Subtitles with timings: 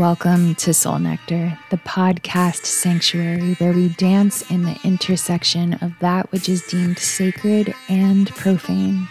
[0.00, 6.32] Welcome to Soul Nectar, the podcast sanctuary where we dance in the intersection of that
[6.32, 9.06] which is deemed sacred and profane,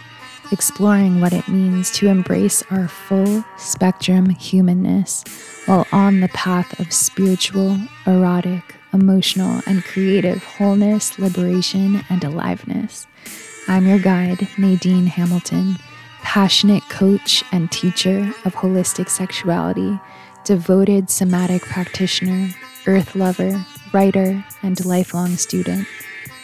[0.50, 5.22] exploring what it means to embrace our full spectrum humanness
[5.66, 13.06] while on the path of spiritual, erotic, emotional, and creative wholeness, liberation, and aliveness.
[13.68, 15.76] I'm your guide, Nadine Hamilton,
[16.22, 20.00] passionate coach and teacher of holistic sexuality,
[20.44, 22.50] devoted somatic practitioner,
[22.86, 25.86] earth lover, writer, and lifelong student.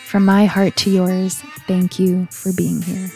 [0.04, 3.10] From my heart to yours, thank you for being here.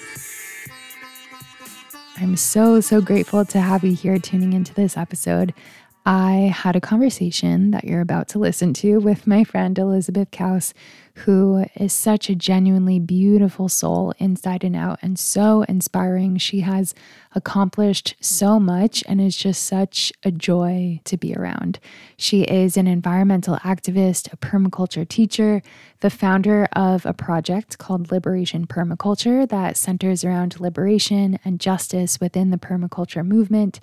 [2.19, 5.55] I'm so, so grateful to have you here tuning into this episode.
[6.07, 10.73] I had a conversation that you're about to listen to with my friend Elizabeth Couse,
[11.15, 16.39] who is such a genuinely beautiful soul inside and out and so inspiring.
[16.39, 16.95] She has
[17.35, 21.79] accomplished so much and is just such a joy to be around.
[22.17, 25.61] She is an environmental activist, a permaculture teacher,
[26.01, 32.51] the founder of a project called Liberation Permaculture that centers around liberation and justice within
[32.51, 33.81] the permaculture movement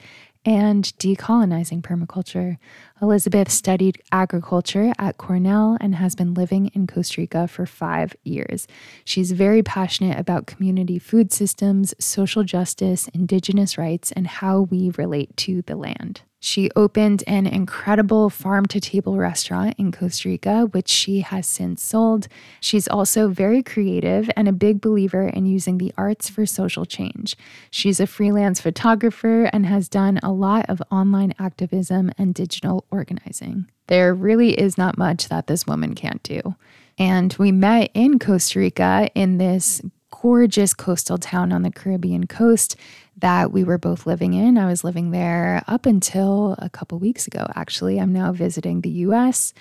[0.48, 2.58] and decolonizing permaculture.
[3.02, 8.66] Elizabeth studied agriculture at Cornell and has been living in Costa Rica for five years.
[9.04, 15.36] She's very passionate about community food systems, social justice, indigenous rights, and how we relate
[15.38, 16.22] to the land.
[16.40, 21.82] She opened an incredible farm to table restaurant in Costa Rica, which she has since
[21.82, 22.28] sold.
[22.62, 27.36] She's also very creative and a big believer in using the arts for social change.
[27.72, 33.66] She's a freelance photographer and has done a lot of online activism and digital organizing.
[33.88, 36.56] There really is not much that this woman can't do.
[37.00, 42.76] And we met in Costa Rica in this gorgeous coastal town on the Caribbean coast
[43.18, 44.58] that we were both living in.
[44.58, 48.00] I was living there up until a couple weeks ago, actually.
[48.00, 49.54] I'm now visiting the US.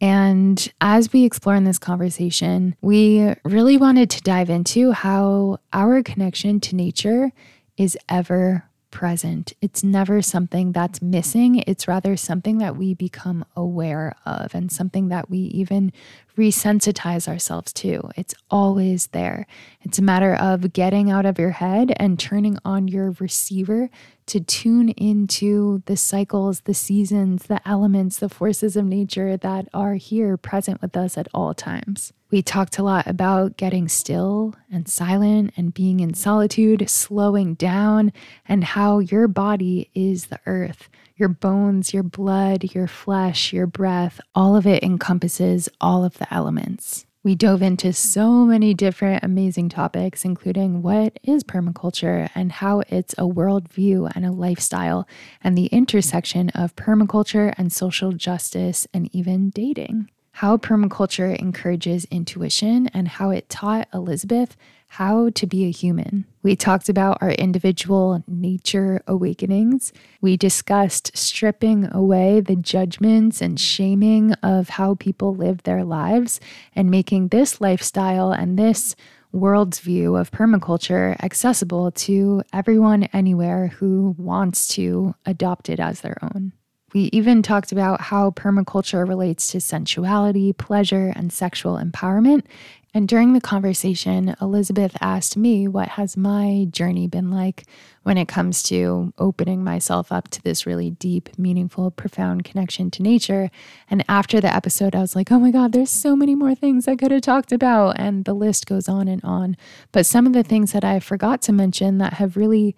[0.00, 6.02] And as we explore in this conversation, we really wanted to dive into how our
[6.02, 7.32] connection to nature
[7.76, 8.64] is ever
[8.96, 9.52] present.
[9.60, 11.62] It's never something that's missing.
[11.66, 15.92] It's rather something that we become aware of and something that we even
[16.38, 18.08] resensitize ourselves to.
[18.16, 19.46] It's always there.
[19.82, 23.90] It's a matter of getting out of your head and turning on your receiver
[24.28, 29.96] to tune into the cycles, the seasons, the elements, the forces of nature that are
[29.96, 32.14] here present with us at all times.
[32.30, 38.12] We talked a lot about getting still and silent and being in solitude, slowing down,
[38.48, 40.88] and how your body is the earth
[41.18, 46.32] your bones, your blood, your flesh, your breath, all of it encompasses all of the
[46.32, 47.06] elements.
[47.22, 53.14] We dove into so many different amazing topics, including what is permaculture and how it's
[53.14, 55.08] a worldview and a lifestyle,
[55.42, 60.08] and the intersection of permaculture and social justice and even dating.
[60.40, 64.54] How permaculture encourages intuition and how it taught Elizabeth
[64.88, 66.26] how to be a human.
[66.42, 69.94] We talked about our individual nature awakenings.
[70.20, 76.38] We discussed stripping away the judgments and shaming of how people live their lives
[76.74, 78.94] and making this lifestyle and this
[79.32, 86.18] world's view of permaculture accessible to everyone anywhere who wants to adopt it as their
[86.20, 86.52] own.
[86.94, 92.44] We even talked about how permaculture relates to sensuality, pleasure, and sexual empowerment,
[92.96, 97.66] and during the conversation, Elizabeth asked me what has my journey been like
[98.04, 103.02] when it comes to opening myself up to this really deep, meaningful, profound connection to
[103.02, 103.50] nature.
[103.90, 106.88] And after the episode, I was like, oh my God, there's so many more things
[106.88, 108.00] I could have talked about.
[108.00, 109.58] And the list goes on and on.
[109.92, 112.74] But some of the things that I forgot to mention that have really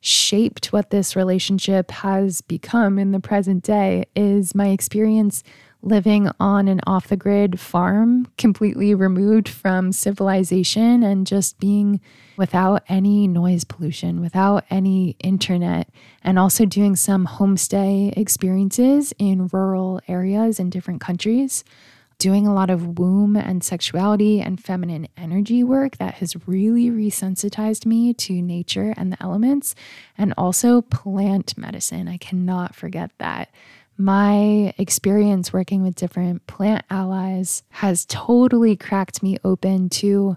[0.00, 5.42] shaped what this relationship has become in the present day is my experience
[5.82, 12.00] living on an off the grid farm, completely removed from civilization and just being
[12.36, 15.88] without any noise pollution, without any internet,
[16.22, 21.64] and also doing some homestay experiences in rural areas in different countries.
[22.18, 27.86] Doing a lot of womb and sexuality and feminine energy work that has really resensitized
[27.86, 29.76] me to nature and the elements,
[30.16, 32.08] and also plant medicine.
[32.08, 33.50] I cannot forget that
[33.96, 40.36] my experience working with different plant allies has totally cracked me open to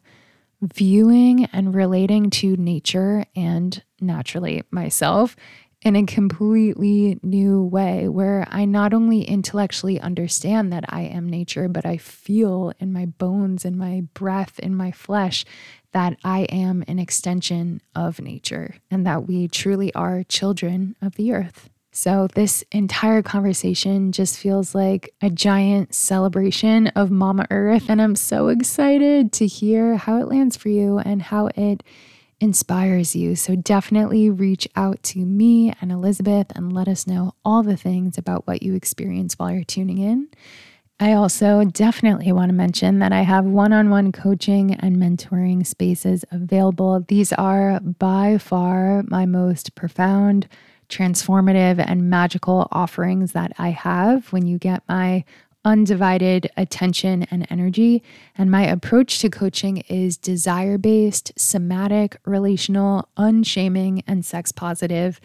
[0.62, 5.36] viewing and relating to nature and naturally myself
[5.82, 11.68] in a completely new way where I not only intellectually understand that I am nature,
[11.68, 15.44] but I feel in my bones, in my breath, in my flesh
[15.92, 21.34] that I am an extension of nature and that we truly are children of the
[21.34, 21.70] earth.
[21.94, 27.90] So, this entire conversation just feels like a giant celebration of Mama Earth.
[27.90, 31.84] And I'm so excited to hear how it lands for you and how it
[32.42, 33.36] inspires you.
[33.38, 38.18] So, definitely reach out to me and Elizabeth and let us know all the things
[38.18, 40.28] about what you experience while you're tuning in.
[41.00, 45.66] I also definitely want to mention that I have one on one coaching and mentoring
[45.66, 47.04] spaces available.
[47.08, 50.48] These are by far my most profound
[50.90, 55.24] transformative and magical offerings that I have when you get my
[55.64, 58.04] undivided attention and energy.
[58.38, 65.20] And my approach to coaching is desire based, somatic, relational, unshaming, and sex positive.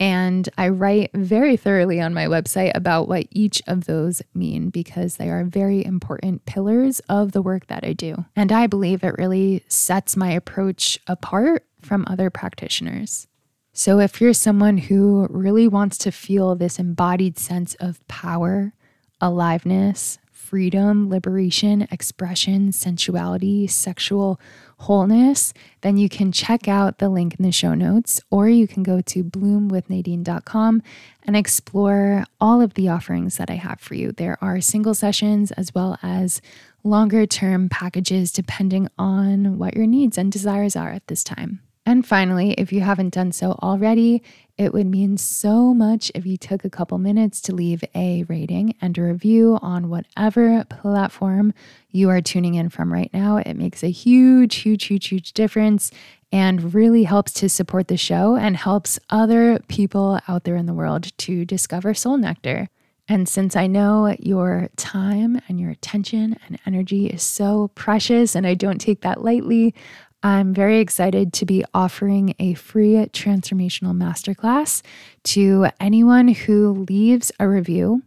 [0.00, 5.16] And I write very thoroughly on my website about what each of those mean because
[5.16, 8.24] they are very important pillars of the work that I do.
[8.34, 13.26] And I believe it really sets my approach apart from other practitioners.
[13.72, 18.72] So, if you're someone who really wants to feel this embodied sense of power,
[19.20, 20.18] aliveness,
[20.50, 24.40] freedom, liberation, expression, sensuality, sexual
[24.78, 28.82] wholeness, then you can check out the link in the show notes, or you can
[28.82, 30.82] go to bloomwithnadine.com
[31.24, 34.10] and explore all of the offerings that I have for you.
[34.10, 36.42] There are single sessions as well as
[36.82, 41.60] longer term packages depending on what your needs and desires are at this time.
[41.86, 44.22] And finally, if you haven't done so already,
[44.60, 48.74] it would mean so much if you took a couple minutes to leave a rating
[48.82, 51.54] and a review on whatever platform
[51.90, 53.38] you are tuning in from right now.
[53.38, 55.90] It makes a huge, huge, huge, huge difference
[56.30, 60.74] and really helps to support the show and helps other people out there in the
[60.74, 62.68] world to discover soul nectar.
[63.08, 68.46] And since I know your time and your attention and energy is so precious, and
[68.46, 69.74] I don't take that lightly,
[70.22, 74.82] I'm very excited to be offering a free transformational masterclass
[75.24, 78.02] to anyone who leaves a review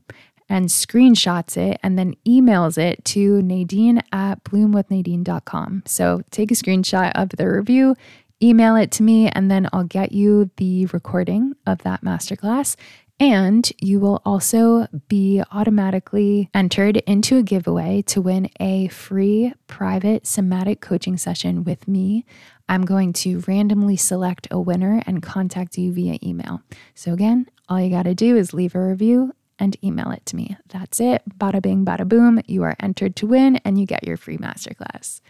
[0.50, 5.84] and screenshots it and then emails it to Nadine at bloomwithnadine.com.
[5.88, 7.96] So take a screenshot of the review,
[8.42, 12.76] email it to me, and then I'll get you the recording of that masterclass.
[13.24, 20.28] And you will also be automatically entered into a giveaway to win a free private
[20.28, 22.26] somatic coaching session with me.
[22.68, 26.64] I'm going to randomly select a winner and contact you via email.
[26.96, 30.36] So, again, all you got to do is leave a review and email it to
[30.36, 30.58] me.
[30.68, 31.22] That's it.
[31.38, 32.42] Bada bing, bada boom.
[32.46, 35.22] You are entered to win and you get your free masterclass.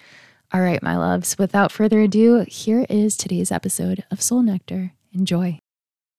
[0.52, 4.94] All right, my loves, without further ado, here is today's episode of Soul Nectar.
[5.12, 5.63] Enjoy.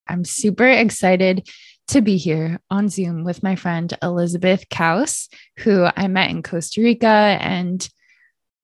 [0.09, 1.49] I'm super excited
[1.89, 5.29] to be here on Zoom with my friend Elizabeth Couse,
[5.59, 7.07] who I met in Costa Rica.
[7.07, 7.87] And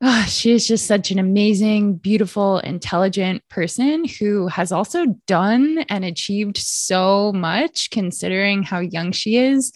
[0.03, 6.05] oh, she is just such an amazing, beautiful, intelligent person who has also done and
[6.05, 9.73] achieved so much considering how young she is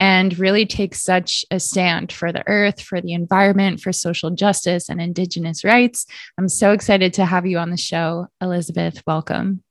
[0.00, 4.88] and really takes such a stand for the earth, for the environment, for social justice
[4.88, 6.06] and Indigenous rights.
[6.38, 8.28] I'm so excited to have you on the show.
[8.40, 9.62] Elizabeth, welcome.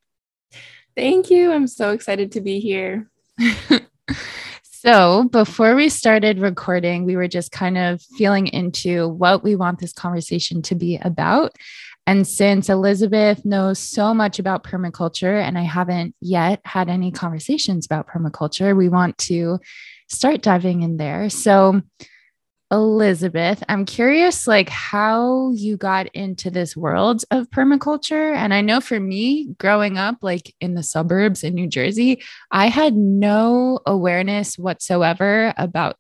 [0.98, 1.52] Thank you.
[1.52, 3.08] I'm so excited to be here.
[4.64, 9.78] so, before we started recording, we were just kind of feeling into what we want
[9.78, 11.56] this conversation to be about.
[12.08, 17.86] And since Elizabeth knows so much about permaculture, and I haven't yet had any conversations
[17.86, 19.60] about permaculture, we want to
[20.10, 21.30] start diving in there.
[21.30, 21.84] So,
[22.70, 28.82] Elizabeth, I'm curious like how you got into this world of permaculture and I know
[28.82, 32.22] for me growing up like in the suburbs in New Jersey,
[32.52, 35.96] I had no awareness whatsoever about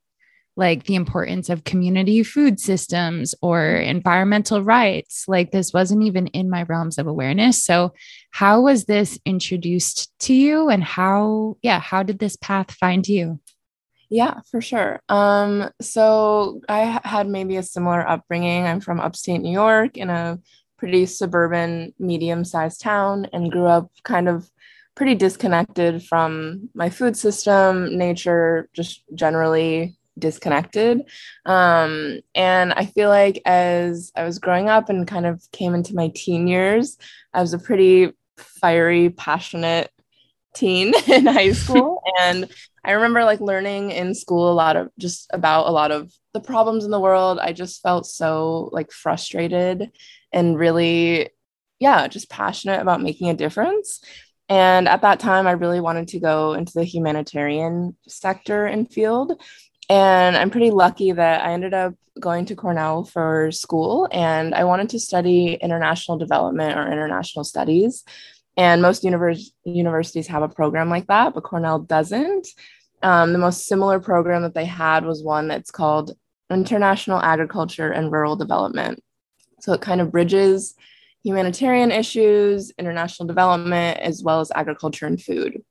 [0.57, 5.23] like the importance of community food systems or environmental rights.
[5.27, 7.63] Like this wasn't even in my realms of awareness.
[7.63, 7.93] So
[8.31, 13.39] how was this introduced to you and how yeah, how did this path find you?
[14.09, 15.01] Yeah, for sure.
[15.09, 18.65] Um, so I had maybe a similar upbringing.
[18.65, 20.39] I'm from upstate New York in a
[20.77, 24.49] pretty suburban, medium sized town and grew up kind of
[24.95, 31.01] pretty disconnected from my food system, nature, just generally disconnected.
[31.45, 35.93] Um, and I feel like as I was growing up and kind of came into
[35.95, 36.97] my teen years,
[37.33, 39.91] I was a pretty fiery, passionate
[40.57, 42.01] teen in high school.
[42.19, 42.49] and
[42.83, 46.39] I remember like learning in school a lot of just about a lot of the
[46.39, 47.39] problems in the world.
[47.39, 49.91] I just felt so like frustrated
[50.31, 51.29] and really,
[51.79, 54.01] yeah, just passionate about making a difference.
[54.49, 59.41] And at that time, I really wanted to go into the humanitarian sector and field.
[59.89, 64.63] And I'm pretty lucky that I ended up going to Cornell for school and I
[64.63, 68.03] wanted to study international development or international studies.
[68.57, 72.47] And most univers- universities have a program like that, but Cornell doesn't.
[73.03, 76.17] Um, the most similar program that they had was one that's called
[76.49, 79.01] International Agriculture and Rural Development.
[79.61, 80.73] So it kind of bridges
[81.23, 85.61] humanitarian issues, international development, as well as agriculture and food.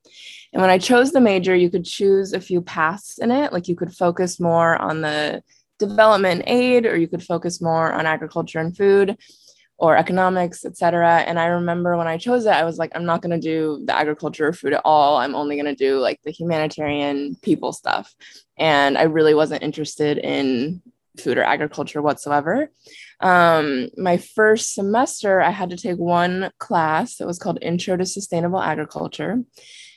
[0.52, 3.52] And when I chose the major, you could choose a few paths in it.
[3.52, 5.42] Like you could focus more on the
[5.78, 9.16] development aid, or you could focus more on agriculture and food
[9.78, 11.18] or economics, etc.
[11.26, 13.82] And I remember when I chose it, I was like, I'm not going to do
[13.84, 15.18] the agriculture or food at all.
[15.18, 18.14] I'm only going to do like the humanitarian people stuff.
[18.56, 20.80] And I really wasn't interested in
[21.18, 22.70] food or agriculture whatsoever.
[23.20, 28.06] Um, my first semester, I had to take one class that was called Intro to
[28.06, 29.42] Sustainable Agriculture.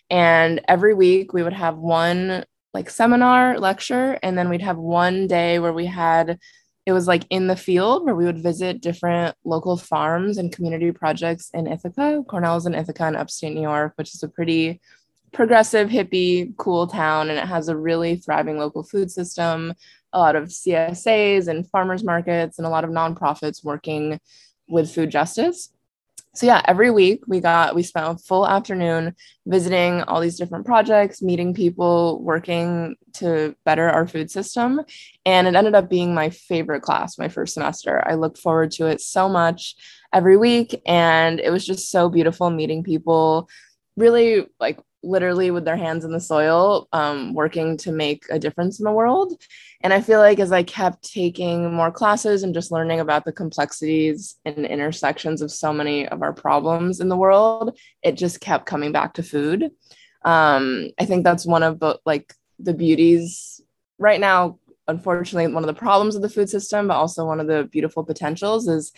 [0.10, 2.44] And every week we would have one
[2.74, 6.38] like seminar lecture, and then we'd have one day where we had
[6.90, 10.92] it was like in the field where we would visit different local farms and community
[10.92, 12.24] projects in Ithaca.
[12.28, 14.82] Cornell's in Ithaca in upstate New York, which is a pretty
[15.32, 17.30] progressive, hippie, cool town.
[17.30, 19.76] And it has a really thriving local food system,
[20.14, 24.20] a lot of CSAs and farmers markets, and a lot of nonprofits working
[24.68, 25.70] with food justice
[26.36, 30.66] so yeah every week we got we spent a full afternoon visiting all these different
[30.66, 34.82] projects meeting people working to better our food system.
[35.26, 38.04] And it ended up being my favorite class my first semester.
[38.08, 39.76] I looked forward to it so much
[40.14, 40.82] every week.
[40.86, 43.50] And it was just so beautiful meeting people
[43.98, 48.80] really like literally with their hands in the soil, um, working to make a difference
[48.80, 49.34] in the world.
[49.82, 53.32] And I feel like as I kept taking more classes and just learning about the
[53.32, 58.66] complexities and intersections of so many of our problems in the world, it just kept
[58.66, 59.72] coming back to food.
[60.26, 63.62] Um, I think that's one of the like the beauties
[63.98, 64.60] right now.
[64.88, 68.04] Unfortunately, one of the problems of the food system, but also one of the beautiful
[68.04, 68.92] potentials is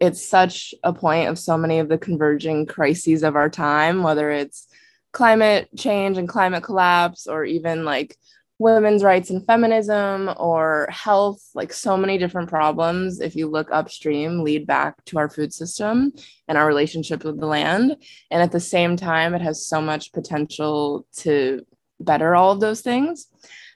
[0.00, 4.30] it's such a point of so many of the converging crises of our time, whether
[4.30, 4.68] it's
[5.12, 8.16] climate change and climate collapse, or even like
[8.58, 14.42] women's rights and feminism or health, like so many different problems, if you look upstream,
[14.42, 16.12] lead back to our food system
[16.46, 17.96] and our relationship with the land.
[18.30, 21.66] And at the same time, it has so much potential to
[21.98, 23.26] better all of those things.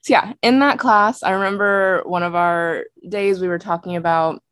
[0.02, 4.42] So, yeah, in that class, I remember one of our days we were talking about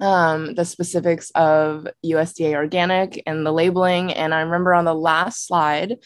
[0.00, 4.12] um, the specifics of USDA organic and the labeling.
[4.12, 5.96] And I remember on the last slide,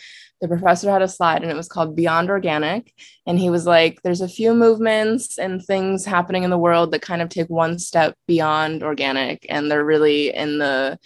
[0.41, 2.93] the professor had a slide and it was called Beyond Organic.
[3.27, 7.03] And he was like, there's a few movements and things happening in the world that
[7.03, 9.47] kind of take one step beyond organic.
[9.49, 10.99] And they're really in the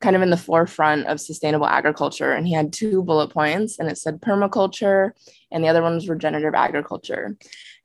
[0.00, 2.32] kind of in the forefront of sustainable agriculture.
[2.32, 5.12] And he had two bullet points and it said permaculture
[5.52, 7.36] and the other one was regenerative agriculture.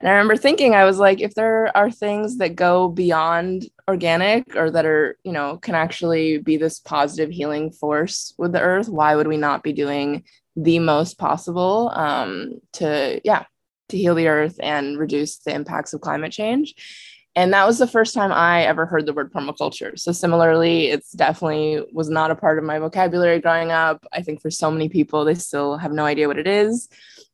[0.02, 4.56] And I remember thinking, I was like, if there are things that go beyond organic
[4.56, 8.90] or that are, you know, can actually be this positive healing force with the earth,
[8.90, 10.24] why would we not be doing
[10.56, 13.46] the most possible um, to, yeah,
[13.90, 16.76] to heal the earth and reduce the impacts of climate change?
[17.38, 20.00] And that was the first time I ever heard the word permaculture.
[20.00, 24.06] So similarly, it's definitely was not a part of my vocabulary growing up.
[24.14, 26.88] I think for so many people, they still have no idea what it is.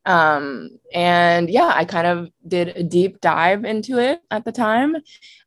[0.05, 4.95] Um, and yeah, I kind of did a deep dive into it at the time,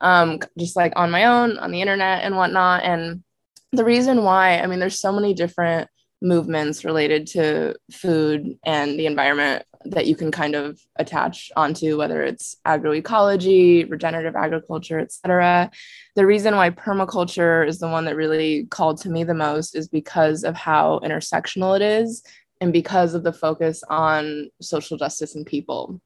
[0.01, 2.85] um, just like on my own, on the internet and whatnot.
[2.85, 3.25] And
[3.73, 5.89] the reason why, I mean, there's so many different
[6.23, 12.23] movements related to food and the environment that you can kind of attach onto whether
[12.23, 15.71] it's agroecology regenerative agriculture etc
[16.17, 19.87] the reason why permaculture is the one that really called to me the most is
[19.87, 22.23] because of how intersectional it is
[22.65, 26.01] and because of the focus on social justice and people.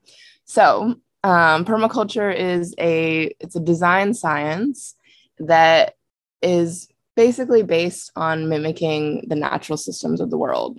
[0.45, 4.95] So, um, permaculture is a it's a design science
[5.39, 5.95] that
[6.43, 10.79] is basically based on mimicking the natural systems of the world.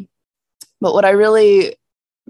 [0.80, 1.76] But what I really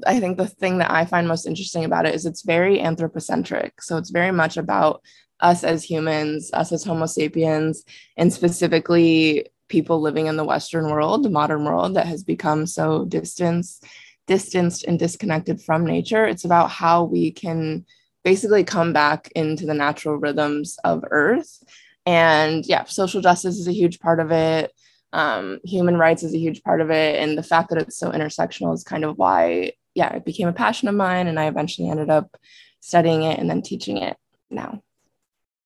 [0.07, 3.81] I think the thing that I find most interesting about it is it's very anthropocentric.
[3.81, 5.03] So it's very much about
[5.39, 7.83] us as humans, us as Homo sapiens,
[8.17, 13.05] and specifically people living in the Western world, the modern world that has become so
[13.05, 13.85] distanced,
[14.27, 16.25] distanced and disconnected from nature.
[16.25, 17.85] It's about how we can
[18.23, 21.63] basically come back into the natural rhythms of Earth.
[22.05, 24.73] And yeah, social justice is a huge part of it.
[25.13, 27.19] Um, human rights is a huge part of it.
[27.19, 30.53] And the fact that it's so intersectional is kind of why, yeah, it became a
[30.53, 31.27] passion of mine.
[31.27, 32.35] And I eventually ended up
[32.81, 34.17] studying it and then teaching it
[34.49, 34.81] now.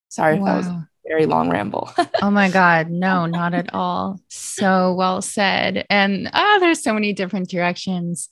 [0.09, 0.59] Sorry wow.
[0.59, 1.91] if that was very long ramble.
[2.21, 2.89] oh my God.
[2.89, 4.19] No, not at all.
[4.29, 5.85] So well said.
[5.89, 8.29] And oh, there's so many different directions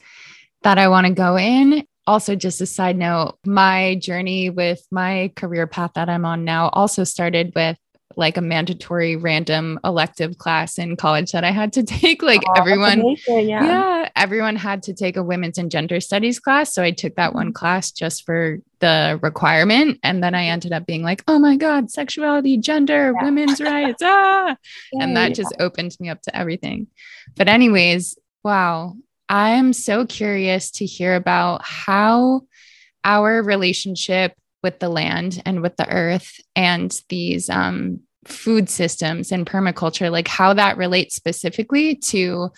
[0.63, 1.85] that I want to go in.
[2.07, 6.69] Also, just a side note, my journey with my career path that I'm on now
[6.69, 7.77] also started with
[8.15, 12.21] like a mandatory random elective class in college that I had to take.
[12.21, 13.65] Like oh, everyone, yeah.
[13.65, 16.73] yeah, everyone had to take a women's and gender studies class.
[16.73, 17.53] So I took that one mm-hmm.
[17.53, 19.99] class just for the requirement.
[20.03, 23.23] And then I ended up being like, oh my God, sexuality, gender, yeah.
[23.23, 24.01] women's rights.
[24.03, 24.55] Ah.
[24.91, 26.87] Yeah, and that just opened me up to everything.
[27.35, 28.95] But, anyways, wow.
[29.29, 32.41] I am so curious to hear about how
[33.03, 39.45] our relationship with the land and with the earth and these um, food systems and
[39.45, 42.51] permaculture, like how that relates specifically to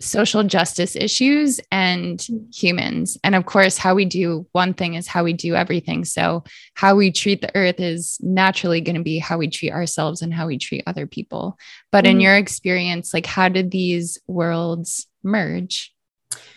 [0.00, 3.16] social justice issues and humans.
[3.22, 6.04] And of course, how we do one thing is how we do everything.
[6.04, 6.44] So,
[6.74, 10.34] how we treat the earth is naturally going to be how we treat ourselves and
[10.34, 11.56] how we treat other people.
[11.90, 15.92] But mm in your experience, like how did these worlds merge?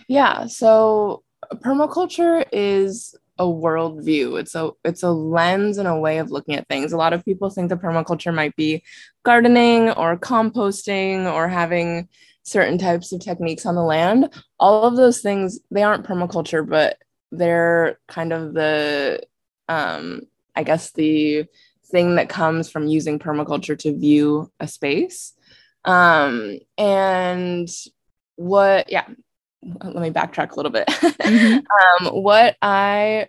[0.07, 0.47] Yeah.
[0.47, 1.23] So,
[1.55, 4.39] permaculture is a worldview.
[4.39, 6.91] It's a it's a lens and a way of looking at things.
[6.91, 8.83] A lot of people think that permaculture might be
[9.23, 12.09] gardening or composting or having
[12.43, 14.33] certain types of techniques on the land.
[14.59, 16.97] All of those things they aren't permaculture, but
[17.31, 19.21] they're kind of the
[19.69, 20.21] um,
[20.55, 21.45] I guess the
[21.91, 25.33] thing that comes from using permaculture to view a space.
[25.85, 27.69] Um, and
[28.35, 29.07] what yeah
[29.83, 30.87] let me backtrack a little bit.
[30.87, 32.05] Mm-hmm.
[32.07, 33.27] um, what I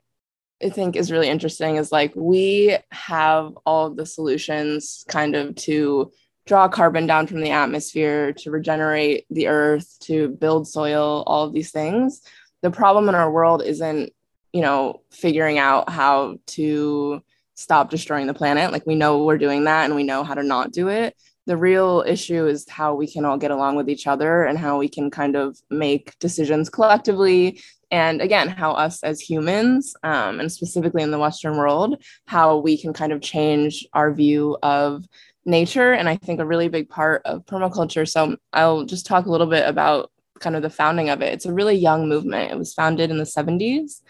[0.73, 6.11] think is really interesting is like we have all of the solutions kind of to
[6.47, 11.53] draw carbon down from the atmosphere, to regenerate the earth, to build soil, all of
[11.53, 12.23] these things.
[12.63, 14.13] The problem in our world isn't,
[14.53, 17.23] you know, figuring out how to
[17.55, 18.73] stop destroying the planet.
[18.73, 21.15] Like we know we're doing that and we know how to not do it
[21.49, 24.79] the real issue is how we can all get along with each other and how
[24.79, 30.53] we can kind of make decisions collectively and again how us as humans um, and
[30.53, 35.07] specifically in the western world how we can kind of change our view of
[35.47, 35.93] nature.
[35.95, 39.47] And i think a really big part of permaculture so i'll just talk a little
[39.47, 41.33] bit about kind of the founding of it.
[41.33, 42.53] It's a really young movement.
[42.53, 44.03] It was founded in the 70s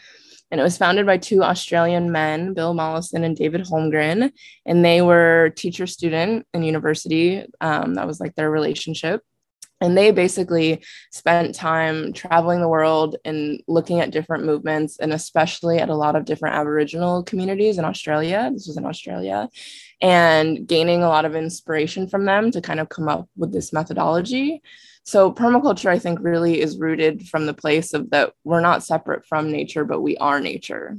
[0.51, 4.33] and it was founded by two Australian men, Bill Mollison and David Holmgren,
[4.65, 7.45] and they were teacher student in university.
[7.61, 9.23] Um, that was like their relationship.
[9.81, 10.83] And they basically
[11.13, 16.17] spent time traveling the world and looking at different movements, and especially at a lot
[16.17, 18.51] of different Aboriginal communities in Australia.
[18.53, 19.49] This was in Australia,
[20.01, 23.73] and gaining a lot of inspiration from them to kind of come up with this
[23.73, 24.63] methodology.
[25.09, 29.25] So permaculture, I think, really is rooted from the place of that we're not separate
[29.25, 30.99] from nature, but we are nature.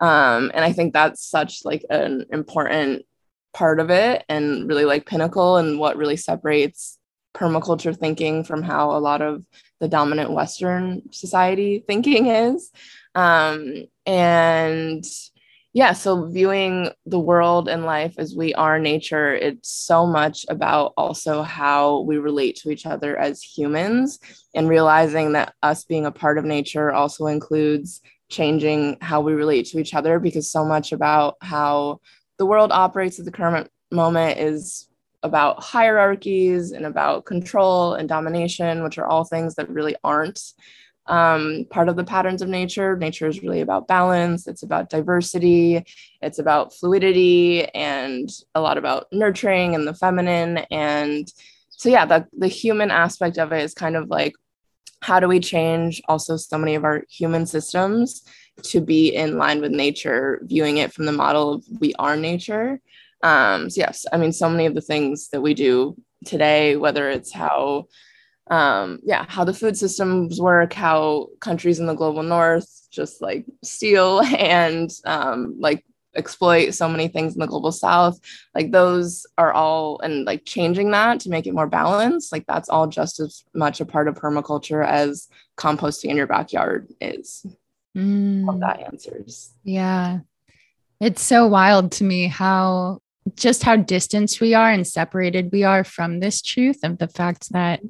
[0.00, 3.04] Um, and I think that's such like an important
[3.52, 6.96] part of it and really like pinnacle and what really separates
[7.34, 9.44] permaculture thinking from how a lot of
[9.78, 12.70] the dominant Western society thinking is.
[13.14, 15.04] Um, and
[15.78, 20.92] yeah, so viewing the world and life as we are nature, it's so much about
[20.96, 24.18] also how we relate to each other as humans
[24.56, 29.66] and realizing that us being a part of nature also includes changing how we relate
[29.66, 32.00] to each other because so much about how
[32.38, 34.88] the world operates at the current moment is
[35.22, 40.40] about hierarchies and about control and domination, which are all things that really aren't
[41.08, 42.96] um, part of the patterns of nature.
[42.96, 45.84] Nature is really about balance, it's about diversity,
[46.22, 50.58] it's about fluidity, and a lot about nurturing and the feminine.
[50.70, 51.32] And
[51.70, 54.34] so, yeah, the, the human aspect of it is kind of like
[55.00, 58.24] how do we change also so many of our human systems
[58.62, 62.80] to be in line with nature, viewing it from the model of we are nature.
[63.22, 67.08] Um, so, yes, I mean, so many of the things that we do today, whether
[67.08, 67.86] it's how
[68.50, 73.44] um, yeah, how the food systems work, how countries in the global north just like
[73.62, 75.84] steal and um, like
[76.14, 78.18] exploit so many things in the global south.
[78.54, 82.68] Like those are all and like changing that to make it more balanced like that's
[82.68, 87.46] all just as much a part of permaculture as composting in your backyard is.
[87.96, 88.60] Mm.
[88.60, 89.52] that answers.
[89.64, 90.20] Yeah.
[91.00, 93.00] It's so wild to me how
[93.36, 97.52] just how distanced we are and separated we are from this truth of the fact
[97.52, 97.80] that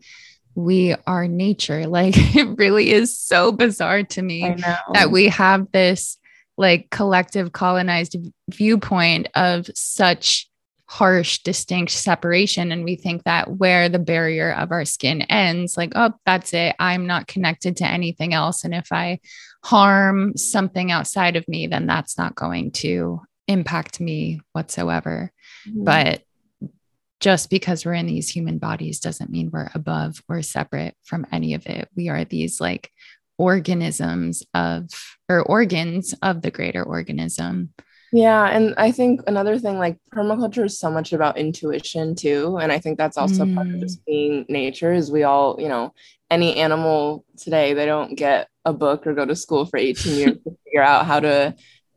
[0.59, 1.87] we are nature.
[1.99, 4.55] Like it really is so bizarre to me
[4.93, 6.19] that we have this
[6.57, 8.17] like collective colonized
[8.51, 10.49] viewpoint of such
[10.87, 12.73] harsh, distinct separation.
[12.73, 16.77] And we think that where the barrier of our skin ends, like, oh, that's it.
[16.79, 18.65] I'm not connected to anything else.
[18.65, 19.21] And if I
[19.65, 25.33] harm something outside of me, then that's not going to impact me whatsoever.
[25.69, 25.85] Mm-hmm.
[25.85, 26.23] But
[27.21, 31.55] just because we're in these human bodies doesn't mean we're above or separate from any
[31.55, 31.89] of it.
[31.97, 32.91] We are these like
[33.39, 34.89] organisms of
[35.29, 37.73] or organs of the greater organism.
[38.11, 42.73] Yeah, and I think another thing like permaculture is so much about intuition too, and
[42.73, 43.55] I think that's also mm.
[43.55, 44.05] part of just mm.
[44.07, 45.93] being nature is we all, you know,
[46.31, 50.37] any animal today they don't get a book or go to school for 18 years
[50.45, 51.55] to figure out how to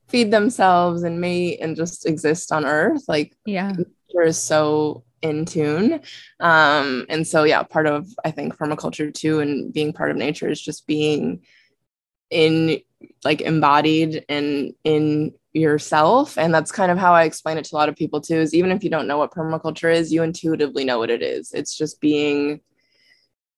[0.10, 3.04] feed themselves and mate and just exist on earth.
[3.08, 3.72] Like yeah.
[3.72, 6.02] Nature is so in tune.
[6.40, 10.50] Um and so yeah, part of I think permaculture too and being part of nature
[10.50, 11.42] is just being
[12.30, 12.80] in
[13.24, 16.38] like embodied and in yourself.
[16.38, 18.54] And that's kind of how i explain it to a lot of people too is
[18.54, 21.52] even if you don't know what permaculture is you intuitively know what it is.
[21.54, 22.62] It's just being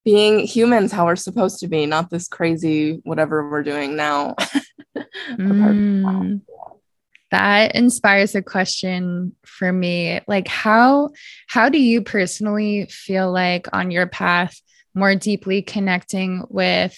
[0.03, 4.35] being humans how we're supposed to be not this crazy whatever we're doing now.
[5.29, 6.41] Mm,
[7.33, 11.09] that inspires a question for me like how
[11.47, 14.61] how do you personally feel like on your path
[14.95, 16.95] more deeply connecting with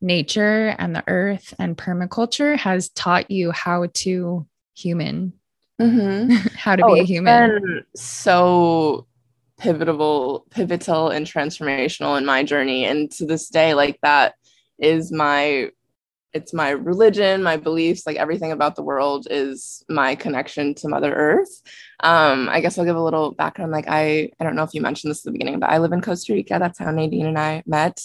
[0.00, 5.32] nature and the earth and permaculture has taught you how to human,
[5.80, 6.30] mm-hmm.
[6.56, 7.84] how to oh, be a human.
[7.94, 9.06] so
[9.58, 12.84] pivotal, pivotal and transformational in my journey.
[12.84, 14.34] And to this day, like that
[14.78, 15.70] is my
[16.38, 21.12] it's my religion, my beliefs, like everything about the world is my connection to Mother
[21.12, 21.62] Earth.
[22.00, 23.72] Um, I guess I'll give a little background.
[23.72, 25.92] Like I, I don't know if you mentioned this at the beginning, but I live
[25.92, 26.58] in Costa Rica.
[26.60, 28.00] That's how Nadine and I met.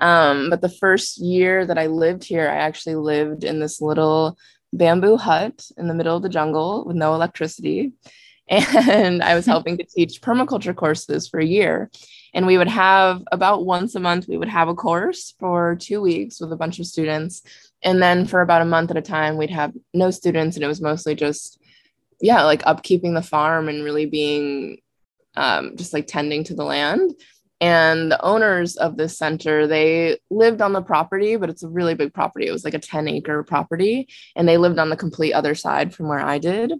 [0.00, 4.36] Um, but the first year that I lived here, I actually lived in this little
[4.72, 7.92] bamboo hut in the middle of the jungle with no electricity.
[8.48, 11.90] And I was helping to teach permaculture courses for a year.
[12.32, 16.00] And we would have about once a month, we would have a course for two
[16.00, 17.42] weeks with a bunch of students
[17.82, 20.68] and then for about a month at a time we'd have no students and it
[20.68, 21.60] was mostly just
[22.20, 24.78] yeah like upkeeping the farm and really being
[25.36, 27.14] um, just like tending to the land.
[27.60, 31.94] And the owners of this center they lived on the property but it's a really
[31.94, 32.46] big property.
[32.46, 35.94] It was like a 10 acre property and they lived on the complete other side
[35.94, 36.74] from where i did.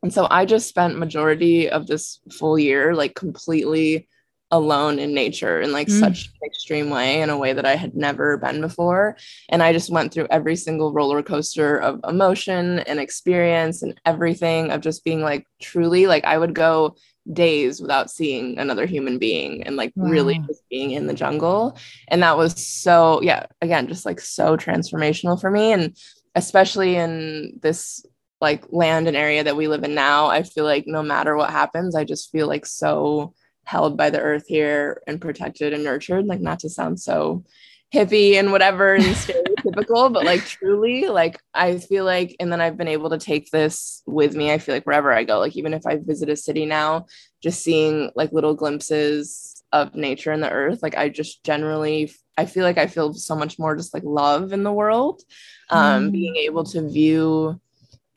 [0.00, 4.08] And so i just spent majority of this full year like completely
[4.52, 5.98] alone in nature in like mm.
[5.98, 9.16] such an extreme way in a way that I had never been before.
[9.48, 14.70] And I just went through every single roller coaster of emotion and experience and everything
[14.70, 16.94] of just being like truly like I would go
[17.32, 20.08] days without seeing another human being and like wow.
[20.08, 21.78] really just being in the jungle.
[22.08, 25.72] And that was so, yeah, again, just like so transformational for me.
[25.72, 25.96] And
[26.34, 28.04] especially in this
[28.40, 31.50] like land and area that we live in now, I feel like no matter what
[31.50, 33.32] happens, I just feel like so
[33.64, 37.44] held by the earth here and protected and nurtured like not to sound so
[37.92, 42.76] hippie and whatever and stereotypical but like truly like i feel like and then i've
[42.76, 45.74] been able to take this with me i feel like wherever i go like even
[45.74, 47.06] if i visit a city now
[47.42, 52.46] just seeing like little glimpses of nature and the earth like i just generally i
[52.46, 55.22] feel like i feel so much more just like love in the world
[55.70, 56.12] um mm.
[56.12, 57.60] being able to view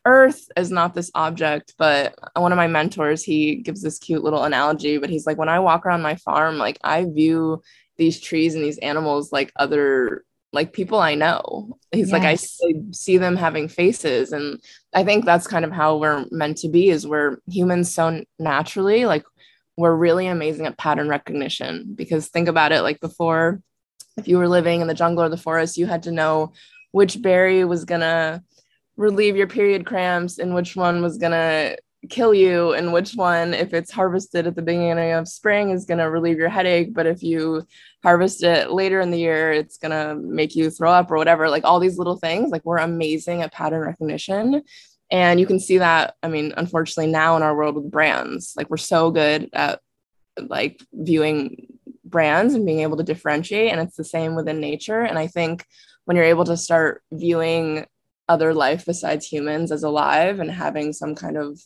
[0.06, 4.44] earth is not this object but one of my mentors he gives this cute little
[4.44, 7.62] analogy but he's like when i walk around my farm like i view
[7.98, 10.24] these trees and these animals like other
[10.56, 11.78] like people i know.
[11.92, 12.14] He's yes.
[12.14, 12.38] like I,
[12.92, 14.32] see them having faces.
[14.32, 14.60] And
[14.94, 19.06] i think that's kind of how we're meant to be is we're humans so naturally
[19.06, 19.26] like
[19.78, 21.94] we're really amazing at pattern recognition.
[21.94, 23.62] Because think about it like before
[24.18, 26.54] if you were living in the jungle or the forest you had to know
[26.92, 28.42] which berry was gonna
[28.98, 31.78] relieve your period cramps and which one was going to
[32.10, 35.98] kill you and which one if it's harvested at the beginning of spring is going
[35.98, 36.94] to relieve your headache.
[36.94, 37.66] But if you
[38.04, 41.50] harvest it later in the year it's going to make you throw up or whatever.
[41.50, 44.64] Like all these little things like we're amazing at pattern recognition.
[45.12, 48.70] And you can see that i mean unfortunately now in our world with brands like
[48.70, 49.80] we're so good at
[50.40, 51.68] like viewing
[52.04, 53.72] brands and being able to differentiate.
[53.72, 55.02] And it's the same within nature.
[55.02, 55.66] And i think
[56.06, 57.86] when you're able to start viewing
[58.28, 61.60] other life besides humans as alive and having some kind of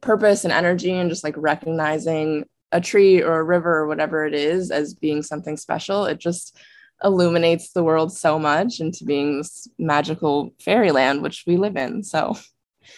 [0.00, 4.34] purpose and energy and just like recognizing a tree or a river or whatever it
[4.34, 6.56] is as being something special it just
[7.04, 12.36] illuminates the world so much into being this magical fairyland which we live in so.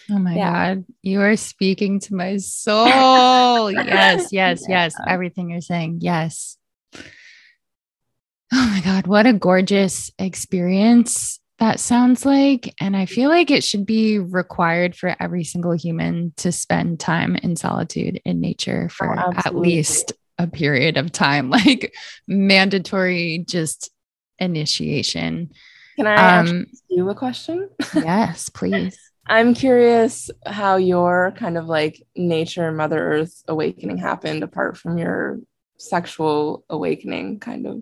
[0.09, 0.75] Oh my yeah.
[0.75, 0.85] god.
[1.03, 3.71] You are speaking to my soul.
[3.71, 4.85] Yes yes yeah.
[4.85, 4.95] yes.
[5.07, 5.99] Everything you're saying.
[6.01, 6.57] Yes.
[6.93, 7.01] Oh
[8.51, 9.07] my god.
[9.07, 12.75] What a gorgeous experience that sounds like.
[12.79, 17.35] And I feel like it should be required for every single human to spend time
[17.37, 21.95] in solitude in nature for oh, at least a period of time, like
[22.27, 23.89] mandatory just
[24.37, 25.51] initiation.
[25.95, 27.67] Can I um, ask you a question?
[27.95, 28.99] yes, please.
[29.25, 35.39] I'm curious how your kind of like nature, Mother Earth awakening happened apart from your
[35.77, 37.81] sexual awakening, kind of.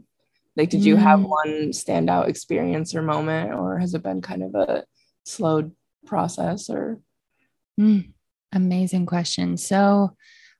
[0.55, 1.29] Like, did you have mm.
[1.29, 4.85] one standout experience or moment, or has it been kind of a
[5.25, 5.71] slow
[6.05, 6.99] process or?
[7.79, 8.13] Mm,
[8.51, 9.57] amazing question.
[9.57, 10.15] So,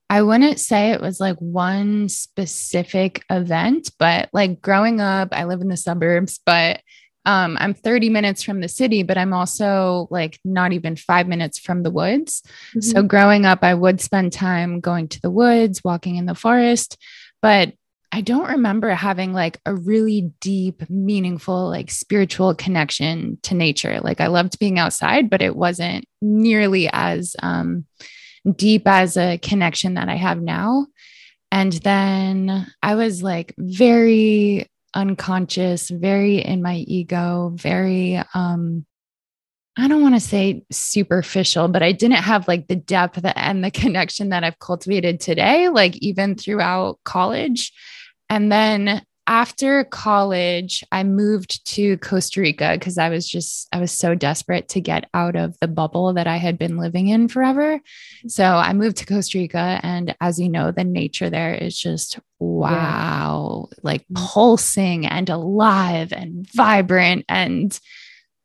[0.09, 5.61] I wouldn't say it was like one specific event, but like growing up, I live
[5.61, 6.81] in the suburbs, but
[7.25, 11.57] um, I'm 30 minutes from the city, but I'm also like not even five minutes
[11.57, 12.43] from the woods.
[12.69, 12.81] Mm-hmm.
[12.81, 16.97] So growing up, I would spend time going to the woods, walking in the forest,
[17.41, 17.73] but
[18.13, 23.99] I don't remember having like a really deep, meaningful, like spiritual connection to nature.
[24.01, 27.85] Like I loved being outside, but it wasn't nearly as um,
[28.55, 30.85] deep as a connection that I have now.
[31.51, 38.85] And then I was like very unconscious, very in my ego, very um
[39.75, 43.71] I don't want to say superficial, but I didn't have like the depth and the
[43.81, 47.73] connection that I've cultivated today, like even throughout college.
[48.29, 53.91] And then after college, I moved to Costa Rica because I was just, I was
[53.91, 57.79] so desperate to get out of the bubble that I had been living in forever.
[58.27, 59.79] So I moved to Costa Rica.
[59.81, 63.77] And as you know, the nature there is just wow, yeah.
[63.81, 67.79] like pulsing and alive and vibrant and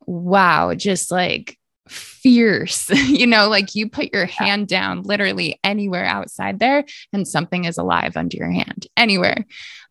[0.05, 1.58] wow, just like
[1.89, 2.89] fierce.
[3.07, 7.77] you know, like you put your hand down literally anywhere outside there and something is
[7.77, 9.45] alive under your hand, anywhere.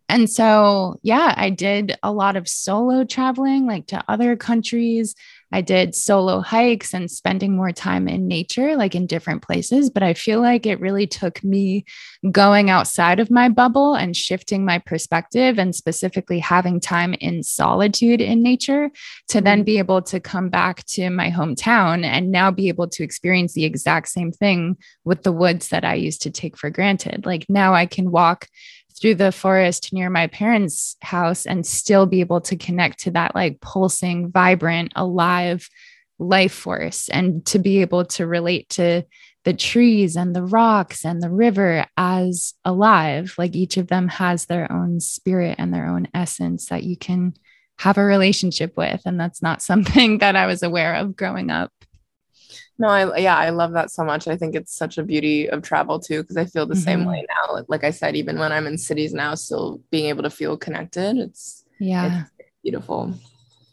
[0.09, 5.15] And so, yeah, I did a lot of solo traveling, like to other countries.
[5.53, 9.91] I did solo hikes and spending more time in nature, like in different places.
[9.91, 11.85] But I feel like it really took me
[12.31, 18.21] going outside of my bubble and shifting my perspective and specifically having time in solitude
[18.21, 18.91] in nature
[19.29, 19.65] to then mm-hmm.
[19.65, 23.65] be able to come back to my hometown and now be able to experience the
[23.65, 27.25] exact same thing with the woods that I used to take for granted.
[27.25, 28.49] Like now I can walk
[28.99, 33.35] through the forest near my parents' house and still be able to connect to that
[33.35, 35.69] like pulsing, vibrant, alive
[36.19, 39.05] life force and to be able to relate to
[39.45, 43.35] the trees and the rocks and the river as alive.
[43.39, 47.35] Like each of them has their own spirit and their own essence that you can
[47.79, 49.01] have a relationship with.
[49.07, 51.73] And that's not something that I was aware of growing up.
[52.81, 54.29] No, I yeah, I love that so much.
[54.29, 56.83] I think it's such a beauty of travel too, because I feel the mm-hmm.
[56.83, 57.65] same way now.
[57.67, 61.17] Like I said, even when I'm in cities now, still being able to feel connected.
[61.17, 63.15] It's yeah, it's beautiful.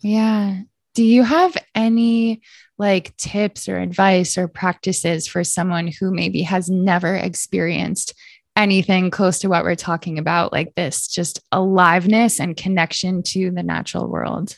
[0.01, 0.61] Yeah.
[0.95, 2.41] Do you have any
[2.77, 8.13] like tips or advice or practices for someone who maybe has never experienced
[8.55, 13.61] anything close to what we're talking about, like this, just aliveness and connection to the
[13.61, 14.57] natural world?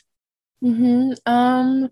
[0.62, 1.12] Mm-hmm.
[1.26, 1.90] Um,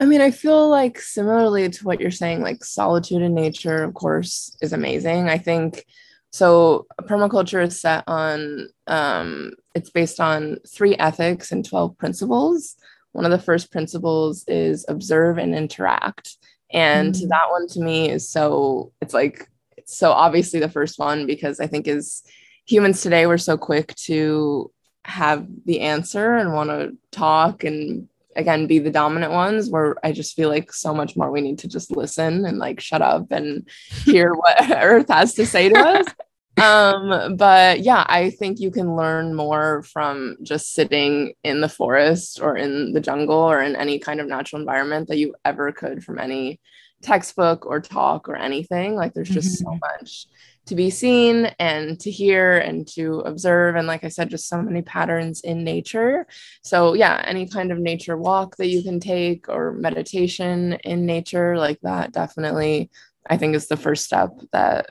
[0.00, 3.94] I mean, I feel like similarly to what you're saying, like solitude in nature, of
[3.94, 5.28] course, is amazing.
[5.28, 5.84] I think
[6.30, 6.86] so.
[7.02, 12.76] Permaculture is set on, um, it's based on three ethics and 12 principles.
[13.12, 16.36] One of the first principles is observe and interact.
[16.72, 17.28] And mm-hmm.
[17.28, 21.60] that one to me is so, it's like, it's so obviously the first one because
[21.60, 22.24] I think is
[22.66, 24.72] humans today, we're so quick to
[25.04, 30.12] have the answer and want to talk and again be the dominant ones where I
[30.12, 33.30] just feel like so much more we need to just listen and like shut up
[33.30, 33.68] and
[34.04, 36.06] hear what Earth has to say to us.
[36.62, 42.40] um but yeah i think you can learn more from just sitting in the forest
[42.40, 46.04] or in the jungle or in any kind of natural environment that you ever could
[46.04, 46.60] from any
[47.02, 49.72] textbook or talk or anything like there's just mm-hmm.
[49.72, 50.26] so much
[50.66, 53.76] to be seen and to hear and to observe.
[53.76, 56.26] And like I said, just so many patterns in nature.
[56.62, 61.56] So, yeah, any kind of nature walk that you can take or meditation in nature,
[61.56, 62.90] like that, definitely,
[63.28, 64.90] I think is the first step that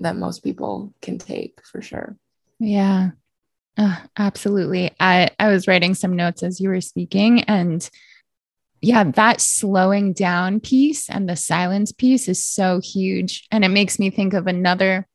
[0.00, 2.16] that most people can take for sure.
[2.58, 3.10] Yeah.
[3.76, 4.92] Uh, absolutely.
[5.00, 7.88] I, I was writing some notes as you were speaking, and
[8.80, 13.46] yeah, that slowing down piece and the silence piece is so huge.
[13.50, 15.06] And it makes me think of another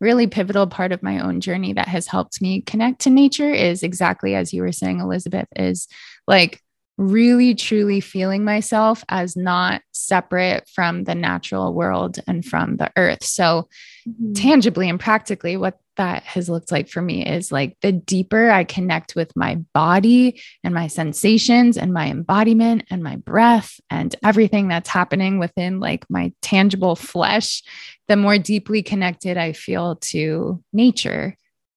[0.00, 3.82] really pivotal part of my own journey that has helped me connect to nature is
[3.82, 5.88] exactly as you were saying, Elizabeth, is
[6.26, 6.62] like
[6.98, 13.24] really truly feeling myself as not separate from the natural world and from the earth.
[13.24, 13.68] So,
[14.08, 14.32] mm-hmm.
[14.32, 18.64] tangibly and practically, what that has looked like for me is like the deeper I
[18.64, 24.68] connect with my body and my sensations and my embodiment and my breath and everything
[24.68, 27.62] that's happening within like my tangible flesh,
[28.08, 31.36] the more deeply connected I feel to nature.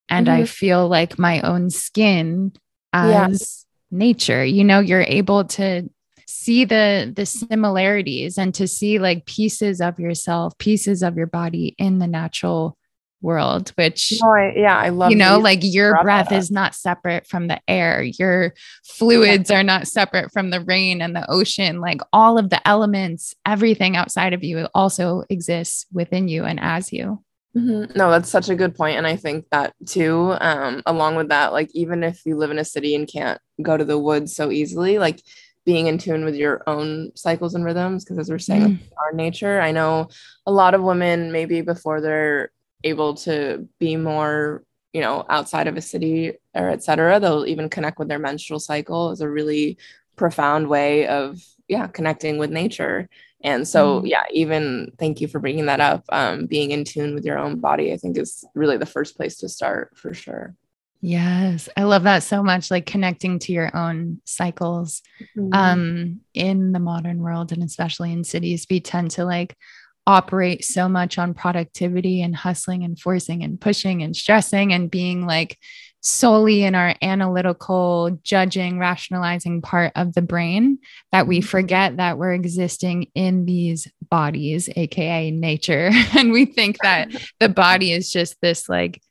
[0.10, 0.42] And mm-hmm.
[0.42, 2.54] I feel like my own skin
[2.92, 3.69] as yeah.
[3.92, 4.44] Nature.
[4.44, 5.90] You know, you're able to
[6.28, 11.76] see the the similarities and to see like pieces of yourself, pieces of your body
[11.78, 12.78] in the natural
[13.22, 17.28] world, which no, I, yeah, I love you know, like your breath is not separate
[17.28, 19.60] from the air, your fluids yeah.
[19.60, 21.82] are not separate from the rain and the ocean.
[21.82, 26.94] Like all of the elements, everything outside of you also exists within you and as
[26.94, 27.24] you.
[27.56, 27.98] Mm-hmm.
[27.98, 28.98] No, that's such a good point.
[28.98, 32.60] And I think that too, um, along with that, like even if you live in
[32.60, 35.22] a city and can't go to the woods so easily, like
[35.66, 38.80] being in tune with your own cycles and rhythms, because as we're saying, mm.
[39.04, 40.10] our nature, I know
[40.46, 42.52] a lot of women maybe before they're
[42.84, 48.00] able to be more, you know, outside of a city or etc., they'll even connect
[48.00, 49.78] with their menstrual cycle is a really
[50.16, 53.08] profound way of yeah connecting with nature
[53.42, 54.10] and so, mm.
[54.10, 56.04] yeah, even thank you for bringing that up.
[56.10, 59.38] Um, being in tune with your own body, I think, is really the first place
[59.38, 60.56] to start for sure.
[61.02, 62.70] Yes, I love that so much.
[62.70, 65.02] Like connecting to your own cycles.
[65.38, 65.54] Mm-hmm.
[65.54, 69.56] Um, in the modern world, and especially in cities, we tend to like
[70.06, 75.26] operate so much on productivity and hustling and forcing and pushing and stressing and being
[75.26, 75.58] like
[76.02, 80.80] solely in our analytical, judging, rationalizing part of the brain
[81.12, 81.48] that we mm-hmm.
[81.48, 85.92] forget that we're existing in these bodies, AKA nature.
[86.18, 87.10] and we think that
[87.40, 89.02] the body is just this like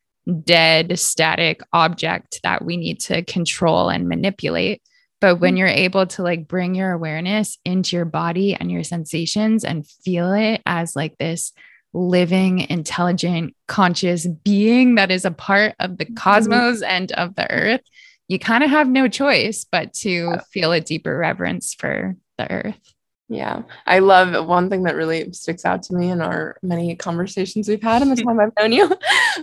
[0.44, 4.82] dead, static object that we need to control and manipulate.
[5.20, 5.58] But when mm-hmm.
[5.58, 10.32] you're able to like bring your awareness into your body and your sensations and feel
[10.32, 11.52] it as like this
[11.92, 16.14] living, intelligent, conscious being that is a part of the mm-hmm.
[16.14, 17.82] cosmos and of the earth,
[18.28, 22.94] you kind of have no choice but to feel a deeper reverence for the earth.
[23.30, 27.68] Yeah, I love one thing that really sticks out to me in our many conversations
[27.68, 28.96] we've had in the time I've known you.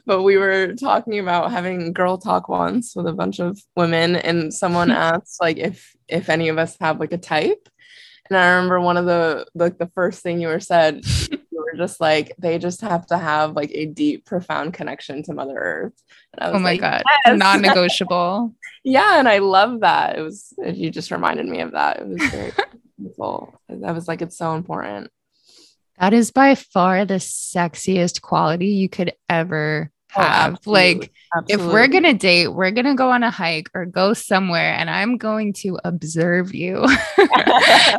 [0.08, 4.52] but we were talking about having girl talk once with a bunch of women, and
[4.52, 7.70] someone asked like if if any of us have like a type.
[8.28, 11.04] And I remember one of the like the first thing you were said
[11.76, 15.94] just like they just have to have like a deep, profound connection to Mother Earth.
[16.40, 17.38] oh my like, god, yes.
[17.38, 18.54] non-negotiable.
[18.84, 20.18] yeah, and I love that.
[20.18, 22.00] It was you just reminded me of that.
[22.00, 22.52] It was very
[22.98, 23.60] beautiful.
[23.86, 25.12] I was like, it's so important.
[26.00, 30.60] That is by far the sexiest quality you could ever have.
[30.66, 31.66] Oh, like, absolutely.
[31.66, 34.74] if we're going to date, we're going to go on a hike or go somewhere,
[34.74, 36.86] and I'm going to observe you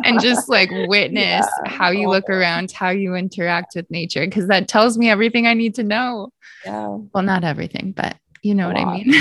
[0.04, 1.70] and just like witness yeah.
[1.70, 5.54] how you look around, how you interact with nature, because that tells me everything I
[5.54, 6.32] need to know.
[6.64, 6.98] Yeah.
[7.12, 9.14] Well, not everything, but you know what I mean.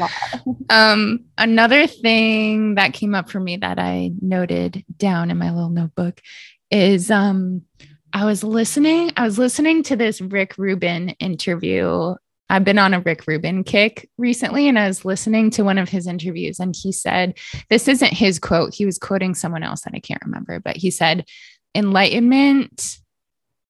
[0.70, 5.70] um, another thing that came up for me that I noted down in my little
[5.70, 6.20] notebook
[6.70, 7.62] is um
[8.14, 12.14] I was listening, I was listening to this Rick Rubin interview
[12.52, 15.88] I've been on a Rick Rubin kick recently, and I was listening to one of
[15.88, 17.38] his interviews, and he said,
[17.70, 18.74] This isn't his quote.
[18.74, 21.24] He was quoting someone else, that I can't remember, but he said,
[21.74, 22.98] Enlightenment,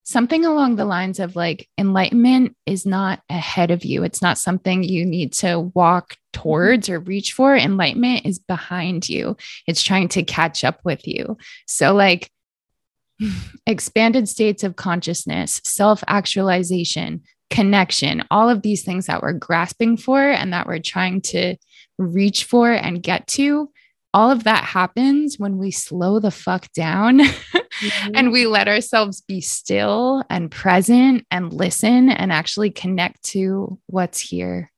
[0.03, 4.03] something along the lines of like, enlightenment is not ahead of you.
[4.03, 7.55] It's not something you need to walk towards or reach for.
[7.55, 9.37] Enlightenment is behind you,
[9.69, 11.39] it's trying to catch up with you.
[11.69, 12.33] So, like,
[13.65, 20.21] expanded states of consciousness, self actualization, connection, all of these things that we're grasping for
[20.21, 21.57] and that we're trying to
[21.99, 23.71] reach for and get to,
[24.15, 28.11] all of that happens when we slow the fuck down mm-hmm.
[28.15, 34.21] and we let ourselves be still and present and listen and actually connect to what's
[34.21, 34.71] here.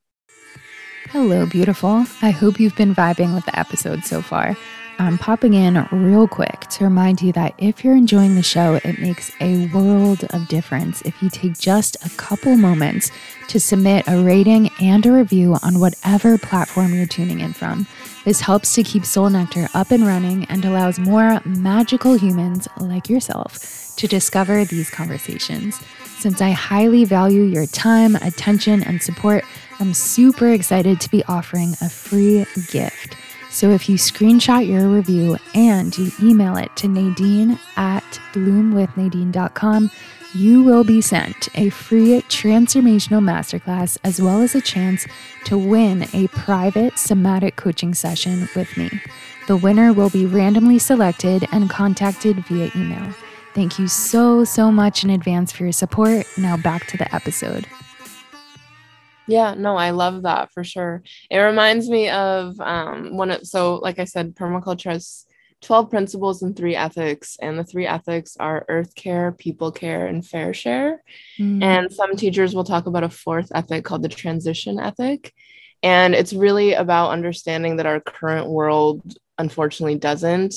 [1.10, 2.04] Hello, beautiful.
[2.22, 4.56] I hope you've been vibing with the episode so far.
[4.98, 9.00] I'm popping in real quick to remind you that if you're enjoying the show, it
[9.00, 13.10] makes a world of difference if you take just a couple moments
[13.48, 17.86] to submit a rating and a review on whatever platform you're tuning in from.
[18.24, 23.08] This helps to keep Soul Nectar up and running and allows more magical humans like
[23.08, 25.80] yourself to discover these conversations.
[26.18, 29.44] Since I highly value your time, attention, and support,
[29.80, 33.16] I'm super excited to be offering a free gift.
[33.54, 39.92] So if you screenshot your review and you email it to Nadine at bloomwithnadine.com,
[40.34, 45.06] you will be sent a free transformational masterclass as well as a chance
[45.44, 48.90] to win a private somatic coaching session with me.
[49.46, 53.14] The winner will be randomly selected and contacted via email.
[53.54, 56.26] Thank you so, so much in advance for your support.
[56.36, 57.68] Now back to the episode.
[59.26, 61.02] Yeah, no, I love that for sure.
[61.30, 65.26] It reminds me of um one of so like I said, permaculture has
[65.62, 70.24] 12 principles and three ethics, and the three ethics are earth care, people care, and
[70.24, 71.02] fair share.
[71.38, 71.62] Mm.
[71.62, 75.32] And some teachers will talk about a fourth ethic called the transition ethic.
[75.82, 80.54] And it's really about understanding that our current world unfortunately doesn't.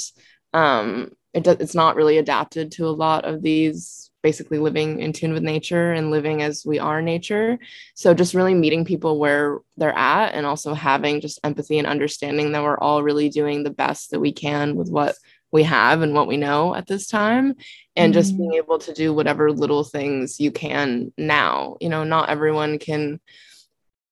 [0.54, 5.14] Um, it does it's not really adapted to a lot of these basically living in
[5.14, 7.58] tune with nature and living as we are nature.
[7.94, 12.52] So just really meeting people where they're at and also having just empathy and understanding
[12.52, 15.16] that we're all really doing the best that we can with what
[15.54, 17.56] we have and what we know at this time
[17.96, 18.20] and mm-hmm.
[18.20, 18.58] just being mm.
[18.58, 21.78] able to do whatever little things you can now.
[21.80, 23.22] You know, not everyone can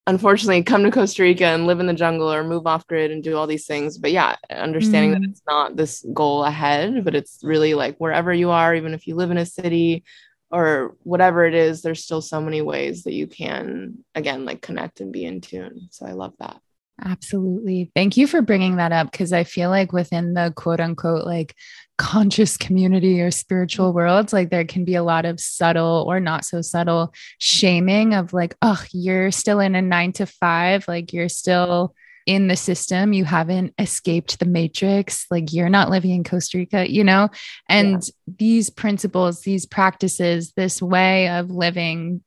[0.08, 3.24] unfortunately come to Costa Rica and live in the jungle or move off grid and
[3.24, 3.98] do all these things.
[3.98, 5.22] But yeah, understanding mm.
[5.22, 9.08] that it's not this goal ahead, but it's really like wherever you are, even if
[9.08, 10.04] you live in a city
[10.52, 15.02] or whatever it is, there's still so many ways that you can, again, like connect
[15.02, 15.88] and be in tune.
[15.92, 16.60] So I love that.
[17.04, 17.92] Absolutely.
[17.94, 21.54] Thank you for bringing that up because I feel like within the quote unquote like
[21.98, 23.96] conscious community or spiritual mm-hmm.
[23.96, 28.34] worlds, like there can be a lot of subtle or not so subtle shaming of
[28.34, 33.14] like, oh, you're still in a nine to five, like you're still in the system,
[33.14, 37.30] you haven't escaped the matrix, like you're not living in Costa Rica, you know?
[37.70, 38.34] And yeah.
[38.40, 42.24] these principles, these practices, this way of living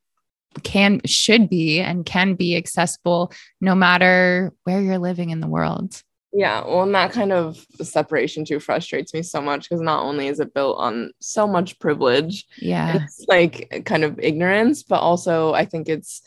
[0.62, 6.02] can should be and can be accessible no matter where you're living in the world.
[6.32, 10.28] Yeah, well, and that kind of separation too frustrates me so much because not only
[10.28, 15.54] is it built on so much privilege, yeah, it's like kind of ignorance, but also
[15.54, 16.22] I think it's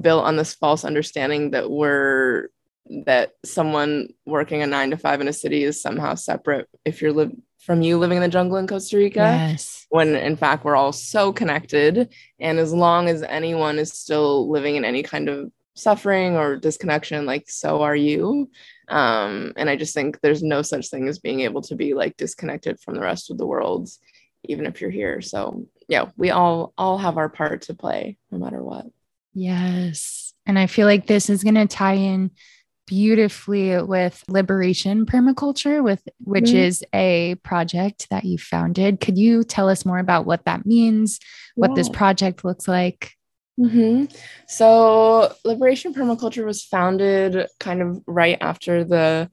[0.00, 2.48] built on this false understanding that we're
[3.06, 7.12] that someone working a nine to five in a city is somehow separate if you're
[7.12, 7.32] live
[7.64, 9.20] from you living in the jungle in Costa Rica.
[9.20, 9.86] Yes.
[9.88, 12.12] When in fact we're all so connected.
[12.38, 17.26] And as long as anyone is still living in any kind of suffering or disconnection,
[17.26, 18.50] like so are you.
[18.88, 22.16] Um, and I just think there's no such thing as being able to be like
[22.16, 23.88] disconnected from the rest of the world,
[24.44, 25.20] even if you're here.
[25.20, 28.86] So yeah, we all all have our part to play no matter what.
[29.34, 30.32] Yes.
[30.46, 32.30] And I feel like this is going to tie in
[32.86, 36.56] beautifully with Liberation Permaculture, with which mm-hmm.
[36.56, 39.00] is a project that you founded.
[39.00, 41.18] Could you tell us more about what that means,
[41.54, 41.76] what yeah.
[41.76, 43.12] this project looks like?
[43.58, 44.06] Mm-hmm.
[44.46, 49.30] So, Liberation Permaculture was founded kind of right after the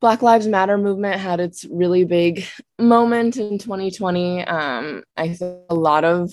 [0.00, 2.44] Black Lives Matter movement had its really big
[2.78, 4.44] moment in 2020.
[4.44, 6.32] Um, I think a lot of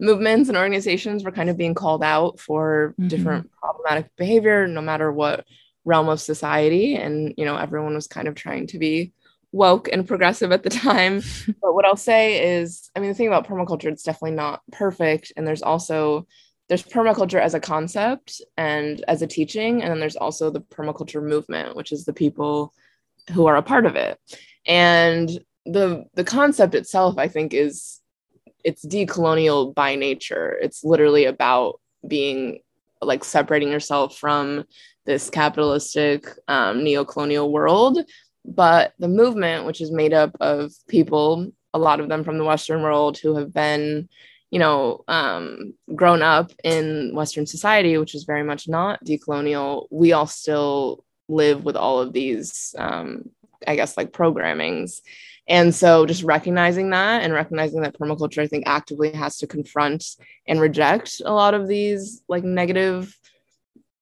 [0.00, 3.08] movements and organizations were kind of being called out for mm-hmm.
[3.08, 5.44] different problematic behavior, no matter what
[5.84, 9.12] realm of society and you know everyone was kind of trying to be
[9.52, 11.22] woke and progressive at the time
[11.60, 15.32] but what i'll say is i mean the thing about permaculture it's definitely not perfect
[15.36, 16.26] and there's also
[16.68, 21.22] there's permaculture as a concept and as a teaching and then there's also the permaculture
[21.22, 22.72] movement which is the people
[23.32, 24.18] who are a part of it.
[24.66, 25.30] And
[25.66, 28.00] the the concept itself i think is
[28.64, 30.58] it's decolonial by nature.
[30.60, 32.60] It's literally about being
[33.00, 34.64] like separating yourself from
[35.04, 37.98] this capitalistic um, neo-colonial world.
[38.46, 42.44] But the movement which is made up of people a lot of them from the
[42.44, 44.08] western world who have been
[44.54, 50.12] you know um, grown up in western society which is very much not decolonial we
[50.12, 53.28] all still live with all of these um,
[53.66, 55.00] i guess like programmings
[55.46, 60.04] and so just recognizing that and recognizing that permaculture i think actively has to confront
[60.46, 63.18] and reject a lot of these like negative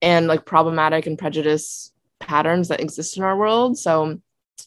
[0.03, 1.93] and like problematic and prejudice
[2.23, 3.79] patterns that exist in our world.
[3.79, 4.19] So,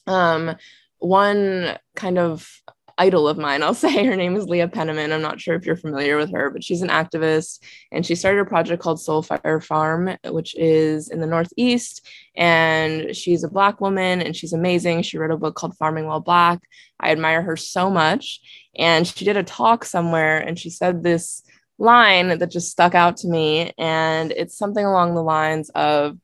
[0.07, 0.55] um,
[0.99, 2.49] one kind of
[2.97, 5.11] idol of mine, I'll say her name is Leah Penniman.
[5.11, 7.59] I'm not sure if you're familiar with her, but she's an activist
[7.91, 12.07] and she started a project called Soulfire Farm, which is in the Northeast.
[12.35, 15.01] And she's a Black woman and she's amazing.
[15.01, 16.59] She wrote a book called Farming While Black.
[16.99, 18.41] I admire her so much.
[18.77, 21.43] And she did a talk somewhere and she said this
[21.77, 23.73] line that just stuck out to me.
[23.77, 26.17] And it's something along the lines of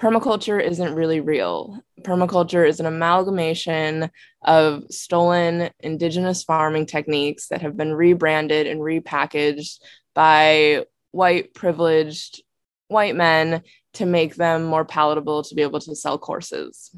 [0.00, 1.80] permaculture isn't really real.
[2.02, 4.10] Permaculture is an amalgamation
[4.42, 9.80] of stolen indigenous farming techniques that have been rebranded and repackaged
[10.14, 12.42] by white privileged
[12.88, 13.62] white men
[13.94, 16.90] to make them more palatable to be able to sell courses.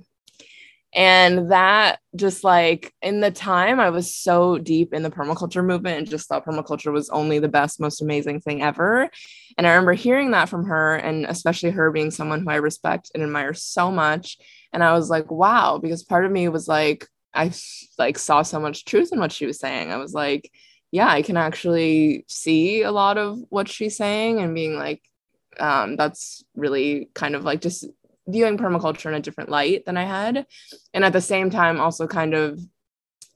[0.92, 5.98] And that just like in the time, I was so deep in the permaculture movement
[5.98, 9.08] and just thought permaculture was only the best, most amazing thing ever.
[9.56, 13.10] And I remember hearing that from her, and especially her being someone who I respect
[13.14, 14.38] and admire so much.
[14.72, 17.52] And I was like, wow, because part of me was like, I
[17.98, 19.90] like saw so much truth in what she was saying.
[19.90, 20.50] I was like,
[20.90, 25.02] yeah, I can actually see a lot of what she's saying and being like,
[25.58, 27.86] um, that's really kind of like just
[28.26, 30.46] viewing permaculture in a different light than I had.
[30.94, 32.60] And at the same time, also kind of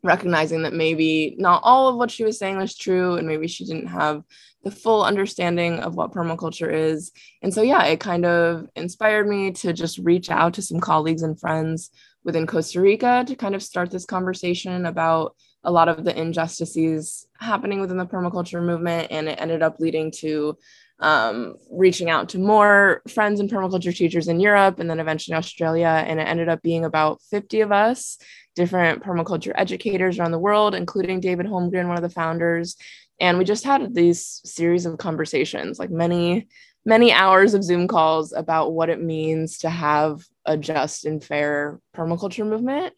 [0.02, 3.64] recognizing that maybe not all of what she was saying was true and maybe she
[3.64, 4.22] didn't have
[4.64, 7.12] the full understanding of what permaculture is.
[7.42, 11.22] And so, yeah, it kind of inspired me to just reach out to some colleagues
[11.22, 11.90] and friends
[12.24, 17.26] within Costa Rica to kind of start this conversation about a lot of the injustices
[17.38, 19.08] happening within the permaculture movement.
[19.10, 20.56] And it ended up leading to
[21.00, 26.04] um, reaching out to more friends and permaculture teachers in Europe and then eventually Australia.
[26.06, 28.16] And it ended up being about 50 of us,
[28.54, 32.76] different permaculture educators around the world, including David Holmgren, one of the founders.
[33.20, 36.48] And we just had these series of conversations, like many,
[36.84, 41.80] many hours of Zoom calls about what it means to have a just and fair
[41.96, 42.94] permaculture movement.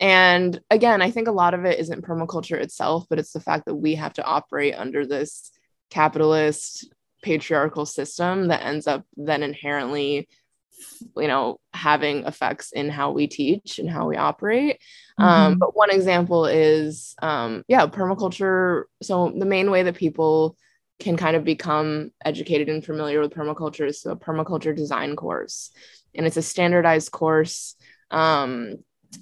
[0.00, 3.66] And again, I think a lot of it isn't permaculture itself, but it's the fact
[3.66, 5.50] that we have to operate under this
[5.90, 6.92] capitalist
[7.22, 10.28] patriarchal system that ends up then inherently
[11.16, 14.78] you know having effects in how we teach and how we operate.
[15.18, 15.52] Um, mm-hmm.
[15.52, 18.84] um, but one example is um, yeah permaculture.
[19.02, 20.56] So the main way that people
[21.00, 25.70] can kind of become educated and familiar with permaculture is a permaculture design course.
[26.14, 27.74] And it's a standardized course.
[28.10, 28.76] Um,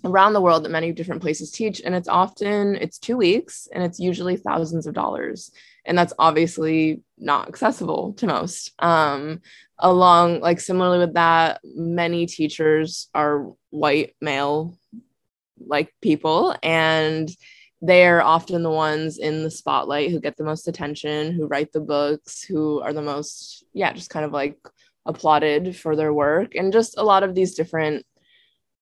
[0.05, 3.83] around the world that many different places teach and it's often it's two weeks and
[3.83, 5.51] it's usually thousands of dollars.
[5.85, 8.73] And that's obviously not accessible to most.
[8.79, 9.41] Um,
[9.79, 14.77] along like similarly with that many teachers are white male
[15.67, 17.31] like people and
[17.81, 21.81] they're often the ones in the spotlight who get the most attention who write the
[21.81, 24.59] books who are the most yeah just kind of like
[25.09, 26.55] applauded for their work.
[26.55, 28.05] And just a lot of these different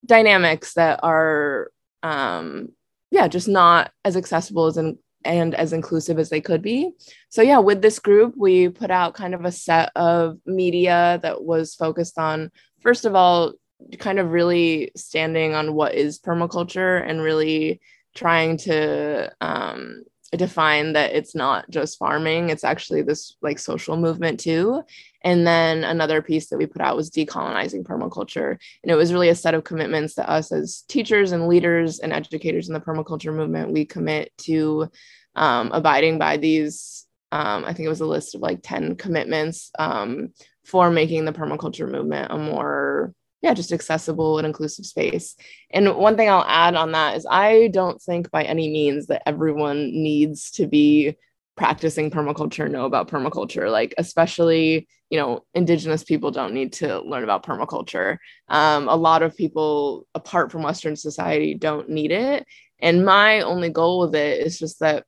[0.06, 1.70] dynamics that are
[2.02, 2.68] um
[3.10, 6.92] yeah just not as accessible as in and as inclusive as they could be.
[7.28, 11.42] So, yeah, with this group, we put out kind of a set of media that
[11.42, 12.50] was focused on,
[12.80, 13.54] first of all,
[13.98, 17.80] kind of really standing on what is permaculture and really
[18.14, 24.40] trying to um, define that it's not just farming, it's actually this like social movement
[24.40, 24.82] too.
[25.26, 28.56] And then another piece that we put out was decolonizing permaculture.
[28.84, 32.12] And it was really a set of commitments that us as teachers and leaders and
[32.12, 34.88] educators in the permaculture movement, we commit to
[35.34, 37.06] um, abiding by these.
[37.32, 40.28] Um, I think it was a list of like 10 commitments um,
[40.64, 43.12] for making the permaculture movement a more
[43.42, 45.34] yeah, just accessible and inclusive space.
[45.70, 49.22] And one thing I'll add on that is I don't think by any means that
[49.26, 51.16] everyone needs to be
[51.56, 57.24] practicing permaculture know about permaculture like especially you know indigenous people don't need to learn
[57.24, 58.18] about permaculture.
[58.48, 62.46] Um, a lot of people apart from western society don't need it.
[62.78, 65.04] And my only goal with it is just that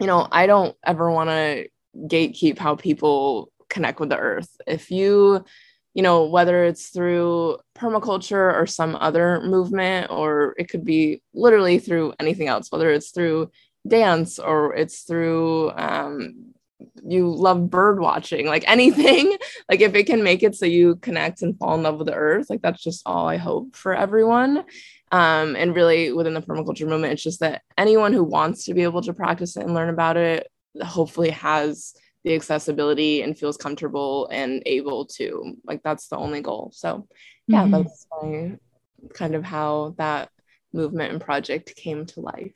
[0.00, 4.48] you know i don't ever want to gatekeep how people connect with the earth.
[4.66, 5.44] If you
[5.94, 11.78] you know, whether it's through permaculture or some other movement, or it could be literally
[11.78, 13.50] through anything else, whether it's through
[13.86, 16.52] dance or it's through um,
[17.04, 19.36] you love bird watching, like anything,
[19.68, 22.14] like if it can make it so you connect and fall in love with the
[22.14, 24.64] earth, like that's just all I hope for everyone.
[25.10, 28.82] Um, and really within the permaculture movement, it's just that anyone who wants to be
[28.82, 30.48] able to practice it and learn about it
[30.80, 36.70] hopefully has the accessibility and feels comfortable and able to like that's the only goal
[36.72, 37.06] so
[37.48, 37.72] yeah mm-hmm.
[37.72, 38.56] that's my
[39.12, 40.30] kind of how that
[40.72, 42.52] movement and project came to life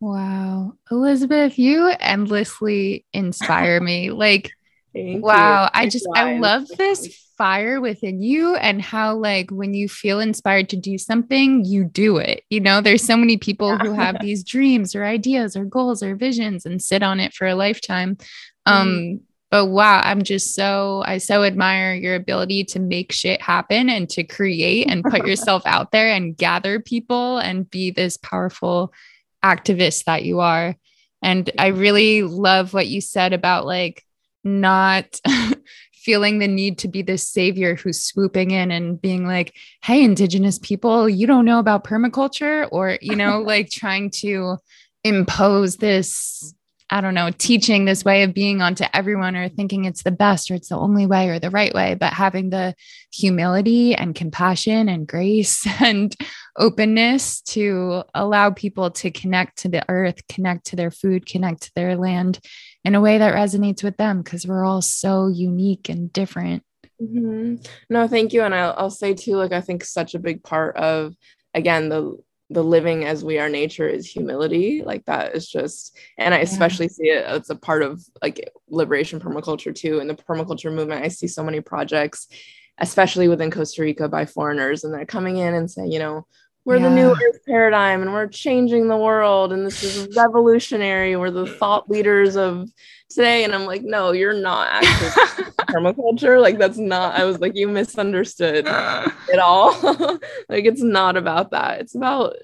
[0.00, 4.50] wow elizabeth you endlessly inspire me like
[4.92, 5.68] Thank wow you.
[5.72, 10.68] i just i love this fire within you and how like when you feel inspired
[10.68, 13.78] to do something you do it you know there's so many people yeah.
[13.78, 17.46] who have these dreams or ideas or goals or visions and sit on it for
[17.46, 18.16] a lifetime
[18.66, 19.20] um, mm.
[19.50, 24.08] but wow, I'm just so I so admire your ability to make shit happen and
[24.10, 28.92] to create and put yourself out there and gather people and be this powerful
[29.44, 30.74] activist that you are.
[31.22, 34.02] And I really love what you said about like
[34.42, 35.20] not
[35.92, 40.58] feeling the need to be this savior who's swooping in and being like, hey, indigenous
[40.58, 44.58] people, you don't know about permaculture, or, you know, like trying to
[45.02, 46.54] impose this
[46.90, 50.50] I don't know, teaching this way of being onto everyone or thinking it's the best
[50.50, 52.74] or it's the only way or the right way, but having the
[53.12, 56.14] humility and compassion and grace and
[56.58, 61.72] openness to allow people to connect to the earth, connect to their food, connect to
[61.74, 62.38] their land
[62.84, 66.62] in a way that resonates with them because we're all so unique and different.
[67.00, 67.56] Mm-hmm.
[67.88, 68.42] No, thank you.
[68.42, 71.14] And I'll, I'll say too, like, I think such a big part of,
[71.54, 72.18] again, the
[72.50, 76.86] the living as we are nature is humility like that is just and i especially
[76.86, 76.90] yeah.
[76.92, 81.08] see it it's a part of like liberation permaculture too and the permaculture movement i
[81.08, 82.28] see so many projects
[82.78, 86.26] especially within costa rica by foreigners and they're coming in and saying you know
[86.64, 86.88] we're yeah.
[86.88, 91.46] the new earth paradigm and we're changing the world and this is revolutionary we're the
[91.46, 92.68] thought leaders of
[93.08, 95.10] today and i'm like no you're not actually
[95.68, 99.72] permaculture like that's not i was like you misunderstood at all
[100.48, 102.34] like it's not about that it's about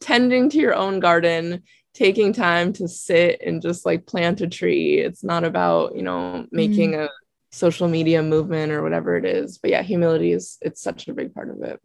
[0.00, 1.62] tending to your own garden
[1.94, 4.98] taking time to sit and just like plant a tree.
[4.98, 7.04] It's not about, you know, making mm.
[7.04, 7.10] a
[7.50, 9.58] social media movement or whatever it is.
[9.58, 11.80] But yeah, humility is it's such a big part of it.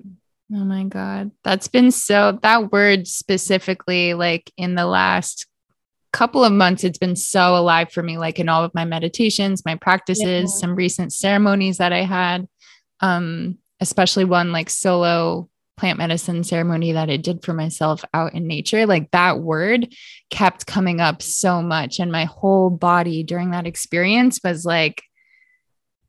[0.54, 1.32] Oh my God.
[1.44, 5.46] That's been so, that word specifically, like in the last
[6.14, 9.66] couple of months, it's been so alive for me, like in all of my meditations,
[9.66, 10.60] my practices, yeah.
[10.60, 12.48] some recent ceremonies that I had,
[13.02, 18.48] um, especially one like solo plant medicine ceremony that I did for myself out in
[18.48, 18.86] nature.
[18.86, 19.94] Like that word
[20.32, 22.00] kept coming up so much.
[22.00, 25.04] And my whole body during that experience was like,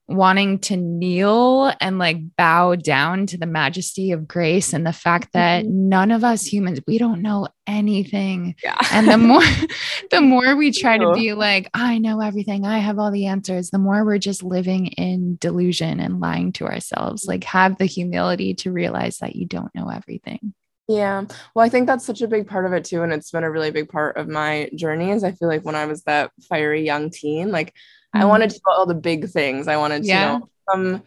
[0.09, 5.35] wanting to kneel and like bow down to the majesty of grace and the fact
[5.35, 5.89] that mm-hmm.
[5.91, 8.79] none of us humans we don't know anything yeah.
[8.91, 9.43] and the more
[10.11, 13.69] the more we try to be like i know everything i have all the answers
[13.69, 18.55] the more we're just living in delusion and lying to ourselves like have the humility
[18.55, 20.55] to realize that you don't know everything
[20.91, 21.27] yeah.
[21.55, 23.03] Well, I think that's such a big part of it too.
[23.03, 25.75] And it's been a really big part of my journey is I feel like when
[25.75, 27.75] I was that fiery young teen, like
[28.13, 28.29] I mm-hmm.
[28.29, 29.69] wanted to do all the big things.
[29.69, 30.39] I wanted to yeah.
[30.39, 31.03] know some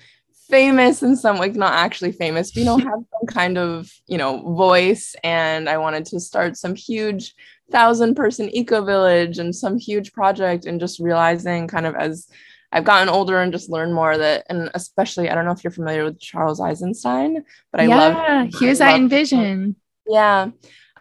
[0.50, 4.18] famous and some like not actually famous, but you know, have some kind of, you
[4.18, 5.16] know, voice.
[5.24, 7.34] And I wanted to start some huge
[7.72, 12.28] thousand person eco village and some huge project and just realizing kind of as
[12.74, 15.72] I've gotten older and just learned more that, and especially, I don't know if you're
[15.72, 18.50] familiar with Charles Eisenstein, but I yeah, love.
[18.60, 19.76] Here's I envision.
[20.08, 20.52] Yeah.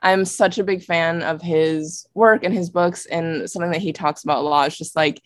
[0.03, 3.07] I'm such a big fan of his work and his books.
[3.07, 5.23] And something that he talks about a lot is just like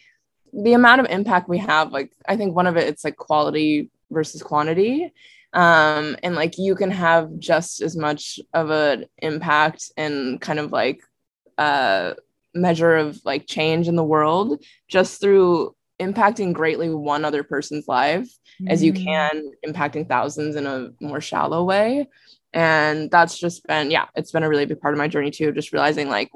[0.63, 3.91] the amount of impact we have like i think one of it it's like quality
[4.11, 5.13] versus quantity
[5.53, 10.73] um and like you can have just as much of an impact and kind of
[10.73, 11.03] like
[11.59, 12.13] uh
[12.55, 18.29] measure of like change in the world just through impacting greatly one other person's life
[18.61, 18.71] mm.
[18.71, 19.05] as you mm.
[19.05, 22.07] can impacting thousands in a more shallow way
[22.53, 25.53] and that's just been yeah it's been a really big part of my journey too
[25.53, 26.31] just realizing like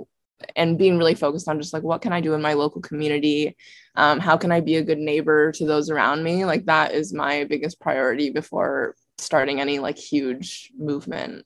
[0.56, 3.56] and being really focused on just like what can i do in my local community
[3.96, 7.12] um, how can i be a good neighbor to those around me like that is
[7.12, 11.44] my biggest priority before starting any like huge movement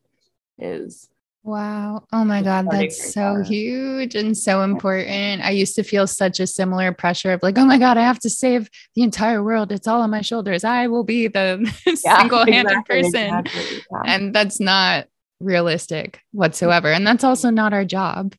[0.58, 1.08] is
[1.44, 2.04] Wow.
[2.12, 2.68] Oh my God.
[2.70, 5.42] That's so huge and so important.
[5.42, 8.20] I used to feel such a similar pressure of like, oh my God, I have
[8.20, 9.72] to save the entire world.
[9.72, 10.62] It's all on my shoulders.
[10.62, 11.58] I will be the
[12.04, 13.38] yeah, single handed exactly, person.
[13.38, 14.14] Exactly, yeah.
[14.14, 15.08] And that's not
[15.40, 16.92] realistic whatsoever.
[16.92, 18.36] And that's also not our job.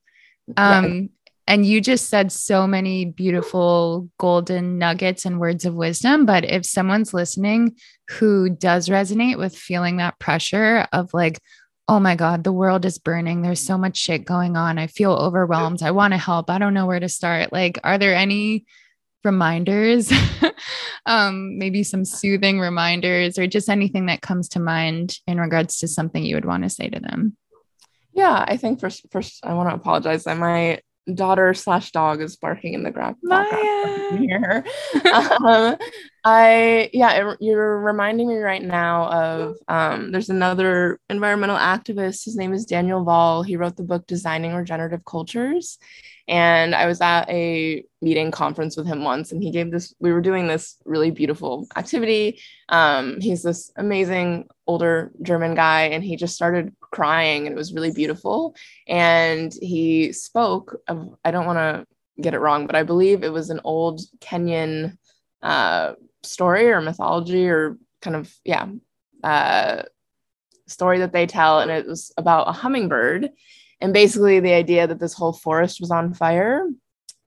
[0.57, 1.09] Um,
[1.45, 6.25] and you just said so many beautiful golden nuggets and words of wisdom.
[6.25, 7.75] But if someone's listening
[8.09, 11.41] who does resonate with feeling that pressure of like,
[11.89, 13.41] oh my God, the world is burning.
[13.41, 14.77] There's so much shit going on.
[14.77, 15.83] I feel overwhelmed.
[15.83, 16.49] I want to help.
[16.49, 17.51] I don't know where to start.
[17.51, 18.65] Like, are there any
[19.25, 20.11] reminders,
[21.05, 25.87] um, maybe some soothing reminders, or just anything that comes to mind in regards to
[25.89, 27.35] something you would want to say to them?
[28.13, 30.79] Yeah, I think first, first I want to apologize that my
[31.13, 34.19] daughter slash dog is barking in the background.
[34.19, 34.63] Here,
[35.11, 35.75] um,
[36.23, 42.23] I yeah, you're reminding me right now of um, there's another environmental activist.
[42.25, 43.43] His name is Daniel Wahl.
[43.43, 45.79] He wrote the book Designing Regenerative Cultures,
[46.27, 49.93] and I was at a meeting conference with him once, and he gave this.
[49.99, 52.39] We were doing this really beautiful activity.
[52.69, 57.73] Um, he's this amazing older German guy, and he just started crying, and it was
[57.73, 58.55] really beautiful.
[58.87, 61.17] And he spoke of.
[61.25, 61.85] I don't want to
[62.21, 64.97] get it wrong, but I believe it was an old Kenyan
[65.41, 68.67] uh, story or mythology or kind of yeah
[69.23, 69.83] uh,
[70.67, 73.29] story that they tell, and it was about a hummingbird
[73.83, 76.69] and basically, the idea that this whole forest was on fire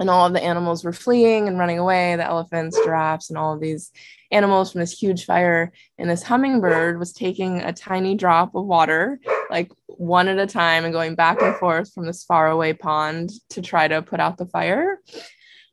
[0.00, 3.52] and all of the animals were fleeing and running away the elephants, giraffes, and all
[3.52, 3.92] of these
[4.30, 5.70] animals from this huge fire.
[5.98, 9.20] And this hummingbird was taking a tiny drop of water,
[9.50, 13.62] like one at a time, and going back and forth from this faraway pond to
[13.62, 15.00] try to put out the fire.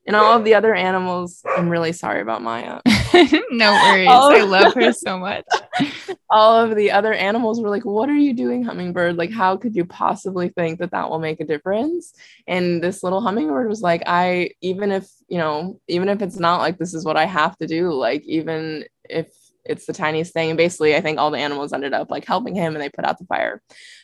[0.06, 2.80] And all of the other animals, I'm really sorry about Maya.
[3.50, 4.08] no worries.
[4.10, 5.44] I love her so much.
[6.30, 9.16] all of the other animals were like, What are you doing, hummingbird?
[9.16, 12.12] Like, how could you possibly think that that will make a difference?
[12.46, 16.60] And this little hummingbird was like, I, even if, you know, even if it's not
[16.60, 19.28] like this is what I have to do, like, even if
[19.64, 20.50] it's the tiniest thing.
[20.50, 23.04] And basically, I think all the animals ended up like helping him and they put
[23.04, 23.62] out the fire.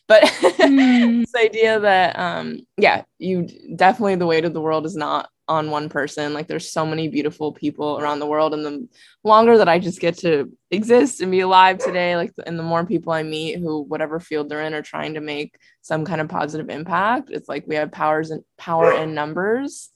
[0.09, 1.21] But mm.
[1.33, 5.71] this idea that, um, yeah, you definitely the weight of the world is not on
[5.71, 6.33] one person.
[6.33, 8.55] Like there's so many beautiful people around the world.
[8.55, 8.89] And the
[9.25, 12.87] longer that I just get to exist and be alive today, like and the more
[12.87, 16.29] people I meet who whatever field they're in are trying to make some kind of
[16.29, 19.91] positive impact, it's like we have powers and power in numbers.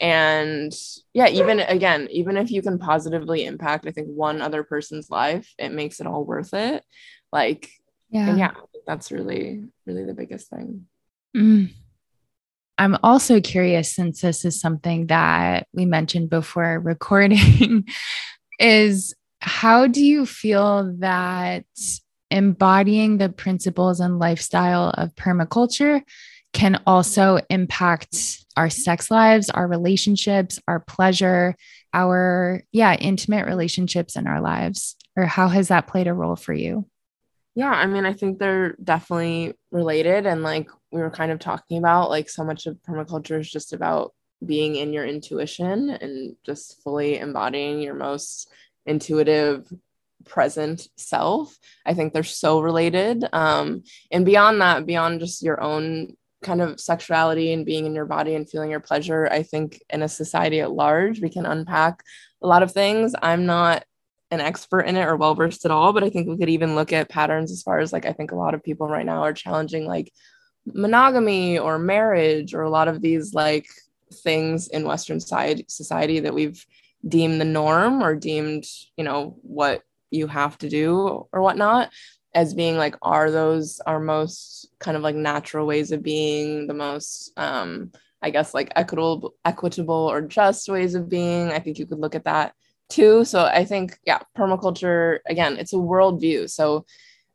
[0.00, 0.72] And
[1.12, 5.52] yeah, even again, even if you can positively impact, I think one other person's life,
[5.58, 6.84] it makes it all worth it.
[7.32, 7.70] Like,
[8.10, 8.52] yeah, yeah,
[8.86, 10.86] that's really, really the biggest thing.
[11.36, 11.70] Mm.
[12.76, 17.86] I'm also curious since this is something that we mentioned before recording
[18.58, 21.64] is how do you feel that
[22.30, 26.02] embodying the principles and lifestyle of permaculture
[26.54, 31.56] can also impact our sex lives, our relationships, our pleasure,
[31.92, 34.96] our yeah, intimate relationships in our lives?
[35.16, 36.86] Or how has that played a role for you?
[37.54, 40.26] Yeah, I mean, I think they're definitely related.
[40.26, 43.72] And like we were kind of talking about, like so much of permaculture is just
[43.72, 48.50] about being in your intuition and just fully embodying your most
[48.86, 49.72] intuitive
[50.24, 56.16] present self i think they're so related um and beyond that beyond just your own
[56.44, 60.02] kind of sexuality and being in your body and feeling your pleasure i think in
[60.02, 62.02] a society at large we can unpack
[62.44, 63.14] a lot of things.
[63.20, 63.84] I'm not
[64.30, 66.74] an expert in it or well versed at all, but I think we could even
[66.74, 69.22] look at patterns as far as like I think a lot of people right now
[69.22, 70.12] are challenging like
[70.66, 73.66] monogamy or marriage or a lot of these like
[74.22, 76.64] things in Western society society that we've
[77.06, 78.64] deemed the norm or deemed,
[78.96, 81.90] you know, what you have to do or whatnot
[82.34, 86.74] as being like are those our most kind of like natural ways of being the
[86.74, 91.52] most um I guess like equitable equitable or just ways of being.
[91.52, 92.54] I think you could look at that
[92.88, 93.24] too.
[93.24, 96.48] So I think, yeah, permaculture, again, it's a worldview.
[96.48, 96.86] So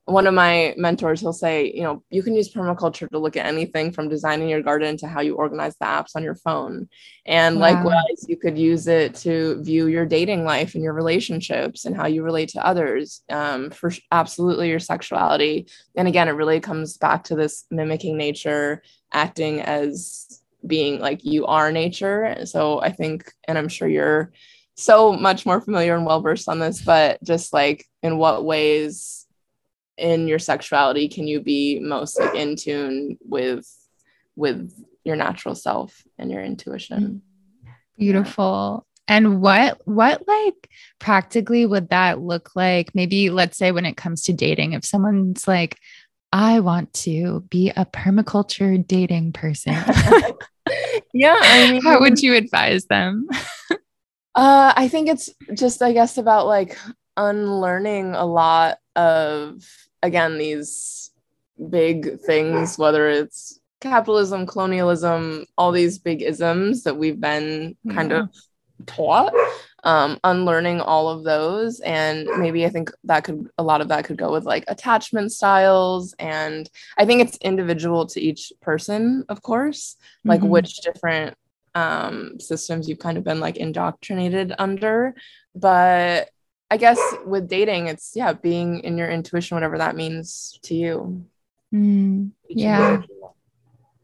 [0.10, 3.46] one of my mentors, he'll say, you know, you can use permaculture to look at
[3.46, 6.90] anything from designing your garden to how you organize the apps on your phone.
[7.26, 7.74] And wow.
[7.74, 12.08] likewise, you could use it to view your dating life and your relationships and how
[12.08, 15.68] you relate to others um, for absolutely your sexuality.
[15.96, 18.82] And again, it really comes back to this mimicking nature,
[19.14, 22.46] acting as being like you are nature.
[22.46, 24.32] So I think, and I'm sure you're
[24.76, 29.19] so much more familiar and well versed on this, but just like in what ways
[30.00, 33.68] in your sexuality can you be most like in tune with
[34.36, 34.74] with
[35.04, 37.22] your natural self and your intuition?
[37.98, 38.86] Beautiful.
[39.08, 40.70] And what what like
[41.00, 42.94] practically would that look like?
[42.94, 45.78] Maybe let's say when it comes to dating, if someone's like,
[46.32, 49.74] I want to be a permaculture dating person.
[51.14, 51.40] yeah.
[51.42, 53.28] I mean, How would you advise them?
[54.36, 56.78] Uh, I think it's just, I guess, about like
[57.18, 59.66] unlearning a lot of,
[60.04, 61.12] again, these
[61.70, 68.22] big things, whether it's capitalism, colonialism, all these big isms that we've been kind yeah.
[68.22, 68.30] of
[68.86, 69.34] taught.
[69.86, 71.80] Um, unlearning all of those.
[71.80, 75.32] And maybe I think that could, a lot of that could go with like attachment
[75.32, 76.14] styles.
[76.20, 79.96] And I think it's individual to each person, of course,
[80.26, 80.50] like mm-hmm.
[80.50, 81.38] which different
[81.76, 85.16] um, systems you've kind of been like indoctrinated under.
[85.56, 86.30] But
[86.72, 91.26] I guess with dating, it's yeah, being in your intuition, whatever that means to you.
[91.74, 93.02] Mm, yeah.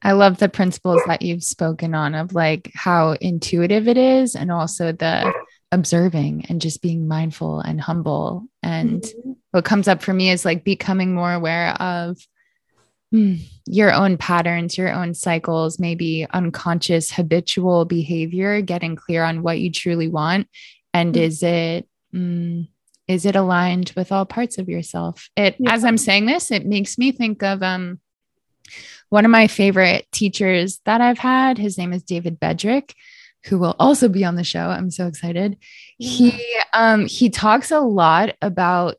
[0.01, 4.51] I love the principles that you've spoken on of like how intuitive it is and
[4.51, 5.33] also the
[5.71, 8.45] observing and just being mindful and humble.
[8.61, 9.31] And mm-hmm.
[9.51, 12.17] what comes up for me is like becoming more aware of
[13.11, 13.35] Hmm.
[13.65, 19.71] your own patterns, your own cycles, maybe unconscious habitual behavior, getting clear on what you
[19.71, 20.47] truly want.
[20.93, 21.23] And mm-hmm.
[21.23, 22.67] is it, mm,
[23.07, 25.29] is it aligned with all parts of yourself?
[25.35, 25.73] It, yeah.
[25.73, 27.99] as I'm saying this, it makes me think of, um,
[29.09, 32.93] one of my favorite teachers that I've had, his name is David Bedrick,
[33.45, 34.67] who will also be on the show.
[34.69, 35.57] I'm so excited.
[35.99, 36.09] Yeah.
[36.09, 38.97] He um he talks a lot about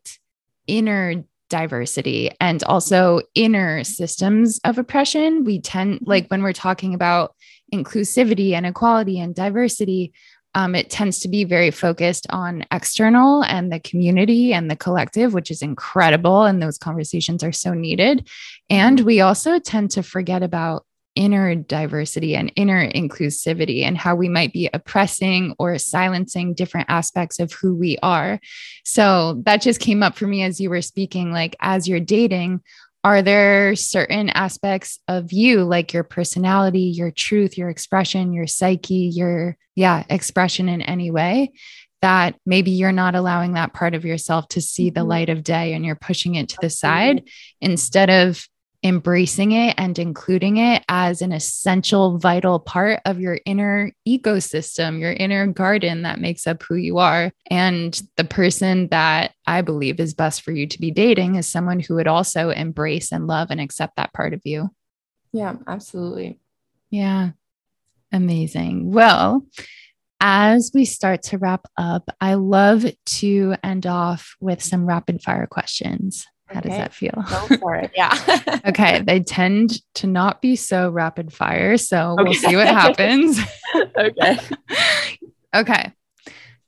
[0.68, 5.42] inner diversity and also inner systems of oppression.
[5.42, 6.10] We tend, mm-hmm.
[6.10, 7.34] like, when we're talking about
[7.74, 10.12] inclusivity and equality and diversity,
[10.56, 15.34] um, it tends to be very focused on external and the community and the collective,
[15.34, 16.44] which is incredible.
[16.44, 18.26] And those conversations are so needed.
[18.70, 24.30] And we also tend to forget about inner diversity and inner inclusivity and how we
[24.30, 28.40] might be oppressing or silencing different aspects of who we are.
[28.84, 31.32] So that just came up for me as you were speaking.
[31.32, 32.62] Like, as you're dating,
[33.06, 39.12] are there certain aspects of you, like your personality, your truth, your expression, your psyche,
[39.14, 41.52] your, yeah, expression in any way?
[42.02, 45.08] That maybe you're not allowing that part of yourself to see the mm-hmm.
[45.08, 47.28] light of day and you're pushing it to the side
[47.60, 48.44] instead of
[48.86, 55.12] embracing it and including it as an essential, vital part of your inner ecosystem, your
[55.12, 57.32] inner garden that makes up who you are.
[57.50, 61.80] And the person that I believe is best for you to be dating is someone
[61.80, 64.70] who would also embrace and love and accept that part of you.
[65.32, 66.38] Yeah, absolutely.
[66.90, 67.30] Yeah.
[68.12, 68.92] Amazing.
[68.92, 69.44] Well,
[70.20, 75.48] as we start to wrap up, I love to end off with some rapid fire
[75.48, 76.24] questions.
[76.46, 76.68] How okay.
[76.68, 77.24] does that feel?
[77.28, 77.90] Go for it.
[77.94, 78.16] Yeah.
[78.66, 79.02] okay.
[79.02, 81.76] They tend to not be so rapid fire.
[81.76, 82.22] So okay.
[82.22, 83.40] we'll see what happens.
[83.96, 84.38] okay.
[85.54, 85.92] okay.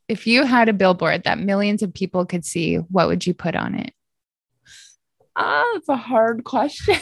[0.09, 3.55] If you had a billboard that millions of people could see, what would you put
[3.55, 3.93] on it?
[5.37, 6.97] Ah, uh, it's a hard question.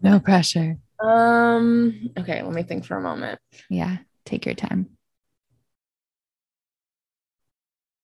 [0.00, 0.78] No pressure.
[0.98, 3.38] Um, okay, let me think for a moment.
[3.68, 4.96] Yeah, take your time.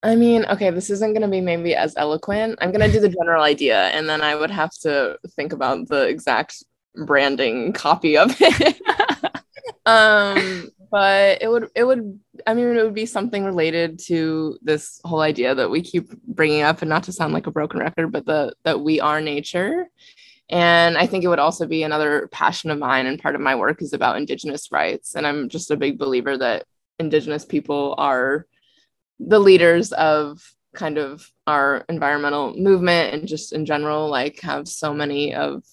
[0.08, 2.58] I mean, okay, this isn't going to be maybe as eloquent.
[2.62, 5.86] I'm going to do the general idea and then I would have to think about
[5.88, 8.80] the exact branding copy of it.
[9.86, 14.98] um, but it would it would I mean it would be something related to this
[15.04, 18.10] whole idea that we keep bringing up and not to sound like a broken record,
[18.10, 19.88] but the that we are nature.
[20.48, 23.54] And I think it would also be another passion of mine and part of my
[23.54, 26.64] work is about indigenous rights and I'm just a big believer that
[26.98, 28.46] indigenous people are
[29.20, 30.40] the leaders of
[30.74, 35.64] kind of our environmental movement and just in general like have so many of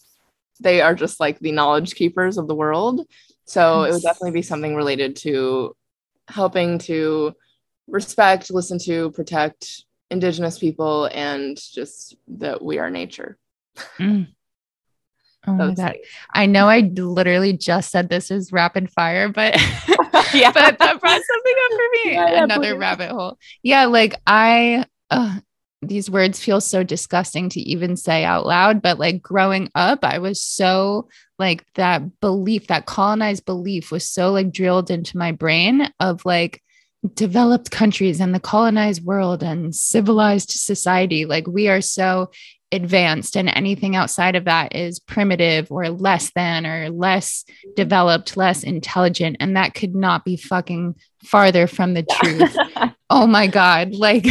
[0.59, 3.01] they are just like the knowledge keepers of the world.
[3.45, 5.75] So it would definitely be something related to
[6.27, 7.33] helping to
[7.87, 13.37] respect listen to protect indigenous people and just that we are nature.
[13.97, 14.27] Mm.
[15.47, 15.95] Oh my God.
[16.33, 19.55] I know I literally just said this is rapid fire, but
[20.33, 22.13] yeah, but that brought something up for me.
[22.13, 23.37] Yeah, Another rabbit hole.
[23.63, 25.39] Yeah, like I uh,
[25.81, 30.19] these words feel so disgusting to even say out loud, but like growing up, I
[30.19, 35.89] was so like that belief, that colonized belief was so like drilled into my brain
[35.99, 36.61] of like
[37.13, 41.25] developed countries and the colonized world and civilized society.
[41.25, 42.31] Like we are so
[42.72, 47.72] advanced and anything outside of that is primitive or less than or less mm-hmm.
[47.76, 49.38] developed, less intelligent.
[49.39, 50.95] And that could not be fucking
[51.26, 52.55] farther from the truth.
[53.09, 53.93] oh my God.
[53.95, 54.26] Like,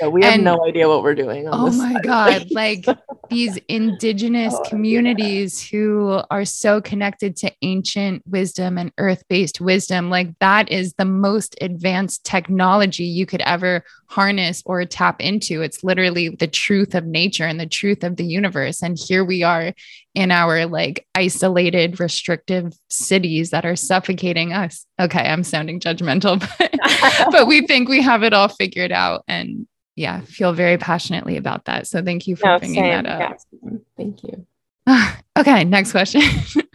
[0.00, 1.48] yeah, we have and, no idea what we're doing.
[1.50, 2.02] oh my side.
[2.02, 2.50] God.
[2.50, 2.86] like
[3.30, 5.78] these indigenous oh, communities yeah.
[5.78, 11.04] who are so connected to ancient wisdom and earth based wisdom, like that is the
[11.04, 15.62] most advanced technology you could ever harness or tap into.
[15.62, 18.82] It's literally the truth of nature and the truth of the universe.
[18.82, 19.74] And here we are
[20.18, 24.84] in our like isolated, restrictive cities that are suffocating us.
[25.00, 29.22] Okay, I'm sounding judgmental, but, but we think we have it all figured out.
[29.28, 31.86] And yeah, feel very passionately about that.
[31.86, 33.04] So thank you for no, bringing same.
[33.04, 33.38] that up.
[33.62, 33.78] Yeah.
[33.96, 34.44] Thank you.
[35.38, 36.22] okay, next question.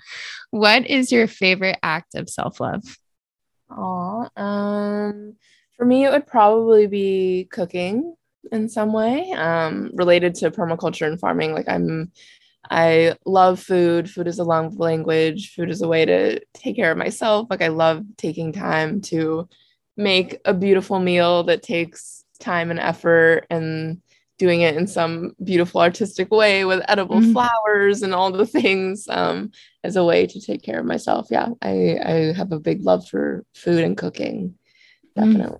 [0.51, 2.83] what is your favorite act of self love?
[3.69, 5.35] Oh, um,
[5.75, 8.15] for me, it would probably be cooking
[8.53, 11.51] in some way um, related to permaculture and farming.
[11.51, 12.13] Like I'm
[12.69, 14.09] I love food.
[14.09, 15.53] Food is a love language.
[15.53, 17.47] Food is a way to take care of myself.
[17.49, 19.47] Like I love taking time to
[19.97, 24.01] make a beautiful meal that takes time and effort and
[24.39, 27.31] doing it in some beautiful artistic way with edible mm.
[27.31, 29.51] flowers and all the things um,
[29.83, 31.27] as a way to take care of myself.
[31.29, 34.55] Yeah, I, I have a big love for food and cooking.
[35.17, 35.25] Mm.
[35.25, 35.59] Definitely.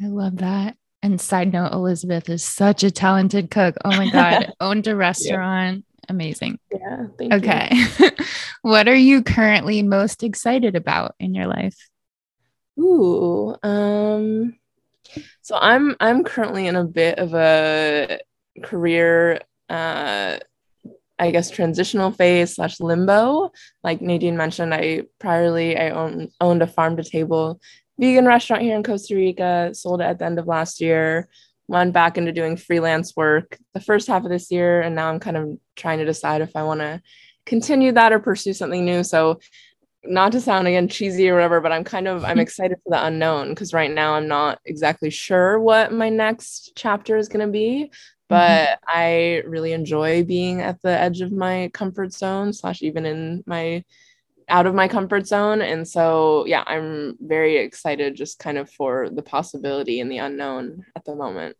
[0.00, 0.04] Mm.
[0.04, 0.76] I love that.
[1.02, 3.76] And side note, Elizabeth is such a talented cook.
[3.84, 5.84] Oh my God, owned a restaurant.
[6.08, 6.58] Amazing.
[6.70, 7.06] Yeah.
[7.20, 7.70] okay.
[8.62, 11.76] what are you currently most excited about in your life?
[12.78, 14.56] Ooh, um,
[15.42, 18.20] so I'm I'm currently in a bit of a
[18.62, 20.38] career uh
[21.18, 23.52] I guess transitional phase slash limbo.
[23.84, 27.60] Like Nadine mentioned, I priorly I own, owned a farm to table
[27.98, 31.28] vegan restaurant here in Costa Rica, sold it at the end of last year
[31.68, 35.20] went back into doing freelance work the first half of this year and now i'm
[35.20, 37.00] kind of trying to decide if i want to
[37.46, 39.38] continue that or pursue something new so
[40.04, 43.06] not to sound again cheesy or whatever but i'm kind of i'm excited for the
[43.06, 47.52] unknown because right now i'm not exactly sure what my next chapter is going to
[47.52, 47.90] be
[48.28, 48.84] but mm-hmm.
[48.88, 53.82] i really enjoy being at the edge of my comfort zone slash even in my
[54.52, 55.62] out of my comfort zone.
[55.62, 60.84] And so, yeah, I'm very excited just kind of for the possibility and the unknown
[60.94, 61.56] at the moment.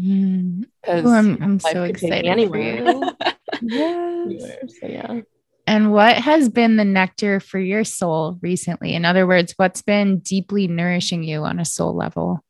[0.00, 0.64] Mm.
[0.86, 2.82] Oh, I'm, I'm so excited anywhere.
[3.62, 4.72] yes.
[4.80, 5.20] So, yeah.
[5.66, 8.94] And what has been the nectar for your soul recently?
[8.94, 12.42] In other words, what's been deeply nourishing you on a soul level?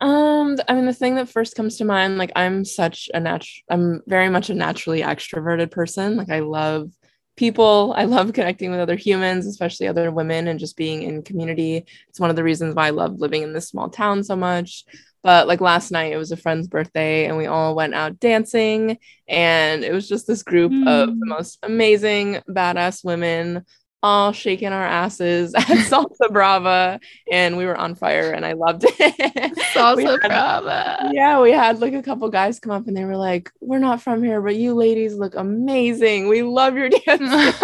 [0.00, 3.64] Um, I mean, the thing that first comes to mind, like I'm such a natural,
[3.68, 6.16] I'm very much a naturally extroverted person.
[6.16, 6.90] Like I love
[7.38, 7.94] people.
[7.96, 11.86] I love connecting with other humans, especially other women, and just being in community.
[12.08, 14.84] It's one of the reasons why I love living in this small town so much.
[15.22, 18.98] But like last night, it was a friend's birthday, and we all went out dancing.
[19.26, 20.86] And it was just this group mm.
[20.86, 21.28] of the hmm.
[21.28, 23.64] most amazing, badass women
[24.02, 28.84] all shaking our asses at Salsa Brava and we were on fire and I loved
[28.84, 29.56] it.
[29.74, 31.10] Salsa had, Brava.
[31.12, 34.02] Yeah, we had like a couple guys come up and they were like, We're not
[34.02, 36.28] from here, but you ladies look amazing.
[36.28, 37.60] We love your dance.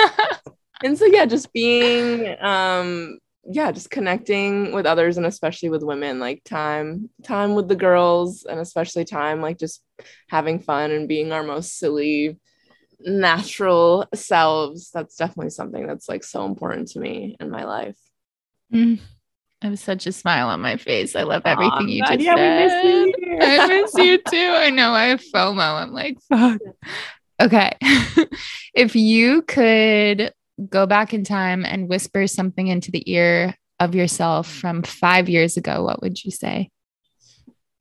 [0.82, 6.18] and so yeah, just being um yeah, just connecting with others and especially with women,
[6.18, 9.82] like time, time with the girls and especially time like just
[10.28, 12.38] having fun and being our most silly
[13.04, 17.98] natural selves that's definitely something that's like so important to me in my life
[18.72, 18.98] mm.
[19.62, 21.16] I have such a smile on my face.
[21.16, 22.84] I love everything you just yeah, said.
[22.84, 23.38] We miss you.
[23.40, 24.52] I miss you too.
[24.54, 25.82] I know I have FOMO.
[25.82, 26.60] I'm like, fuck.
[27.40, 27.72] Okay.
[28.74, 30.34] if you could
[30.68, 35.56] go back in time and whisper something into the ear of yourself from five years
[35.56, 36.68] ago, what would you say?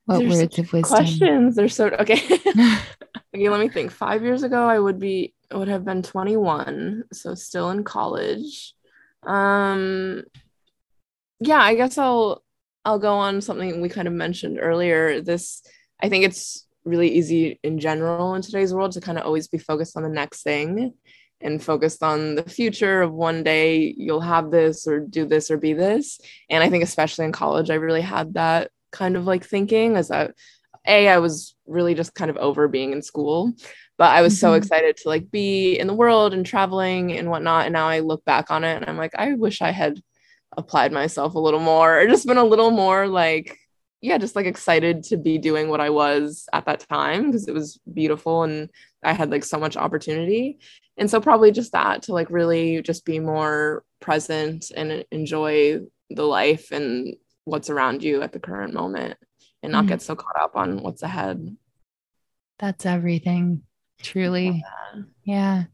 [0.06, 0.96] What There's words of wisdom?
[0.96, 1.56] Questions.
[1.56, 2.20] They're so okay.
[3.34, 3.90] okay, let me think.
[3.90, 8.74] Five years ago, I would be would have been 21, so still in college.
[9.22, 10.24] Um,
[11.40, 12.42] yeah, I guess I'll
[12.84, 15.20] I'll go on something we kind of mentioned earlier.
[15.20, 15.62] This
[16.02, 19.56] I think it's really easy in general in today's world to kind of always be
[19.58, 20.92] focused on the next thing
[21.40, 25.56] and focused on the future of one day you'll have this or do this or
[25.56, 26.20] be this.
[26.50, 30.08] And I think especially in college, I really had that kind of like thinking as
[30.08, 30.34] that
[30.86, 33.52] a I was really just kind of over being in school,
[33.98, 34.40] but I was mm-hmm.
[34.40, 37.66] so excited to like be in the world and traveling and whatnot.
[37.66, 40.00] And now I look back on it and I'm like, I wish I had
[40.56, 43.58] applied myself a little more or just been a little more like
[44.00, 47.54] yeah just like excited to be doing what i was at that time because it
[47.54, 48.70] was beautiful and
[49.02, 50.58] i had like so much opportunity
[50.96, 55.80] and so probably just that to like really just be more present and enjoy
[56.10, 59.16] the life and what's around you at the current moment
[59.62, 59.88] and not mm.
[59.88, 61.56] get so caught up on what's ahead.
[62.58, 63.62] That's everything,
[64.02, 64.62] truly.
[64.94, 65.02] Yeah.
[65.24, 65.64] yeah.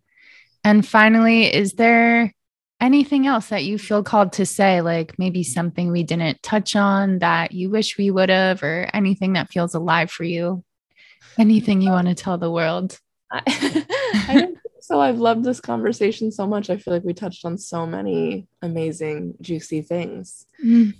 [0.64, 2.32] And finally, is there
[2.80, 7.18] anything else that you feel called to say, like maybe something we didn't touch on
[7.18, 10.64] that you wish we would have, or anything that feels alive for you?
[11.38, 12.98] Anything you want to tell the world?
[13.30, 13.42] I,
[14.14, 14.48] I
[14.80, 15.00] so.
[15.00, 16.70] I've loved this conversation so much.
[16.70, 20.46] I feel like we touched on so many amazing, juicy things.
[20.64, 20.94] Mm.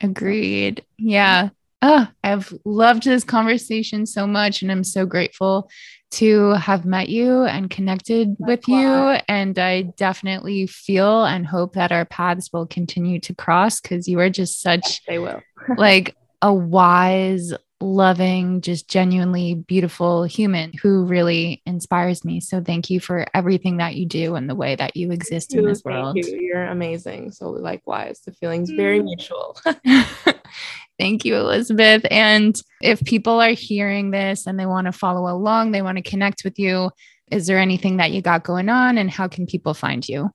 [0.00, 0.84] Agreed.
[0.98, 1.50] Yeah.
[1.80, 5.70] Oh, I've loved this conversation so much, and I'm so grateful
[6.10, 8.86] to have met you and connected with you.
[9.28, 14.18] And I definitely feel and hope that our paths will continue to cross because you
[14.20, 15.42] are just such they will
[15.76, 22.40] like a wise, loving, just genuinely beautiful human who really inspires me.
[22.40, 25.64] So thank you for everything that you do and the way that you exist in
[25.64, 26.16] this world.
[26.16, 26.24] You.
[26.40, 27.32] You're amazing.
[27.32, 29.04] So likewise, the feeling's very mm.
[29.04, 29.56] mutual.
[30.98, 32.04] Thank you, Elizabeth.
[32.10, 36.02] And if people are hearing this and they want to follow along, they want to
[36.02, 36.90] connect with you,
[37.30, 40.30] is there anything that you got going on and how can people find you?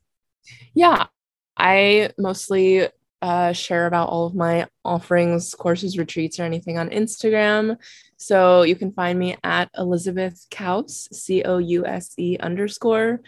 [0.74, 1.08] Yeah,
[1.58, 2.88] I mostly
[3.24, 7.78] uh, share about all of my offerings, courses, retreats, or anything on Instagram.
[8.18, 13.22] So you can find me at Elizabeth Couse, C O U S E underscore.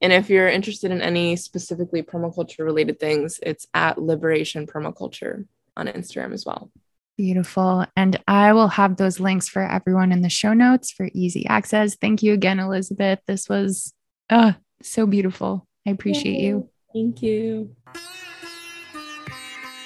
[0.00, 5.44] And if you're interested in any specifically permaculture related things, it's at Liberation Permaculture
[5.76, 6.70] on Instagram as well.
[7.18, 7.84] Beautiful.
[7.96, 11.96] And I will have those links for everyone in the show notes for easy access.
[11.96, 13.18] Thank you again, Elizabeth.
[13.26, 13.92] This was
[14.30, 15.66] uh, so beautiful.
[15.84, 16.46] I appreciate Yay.
[16.46, 16.68] you.
[16.92, 17.74] Thank you.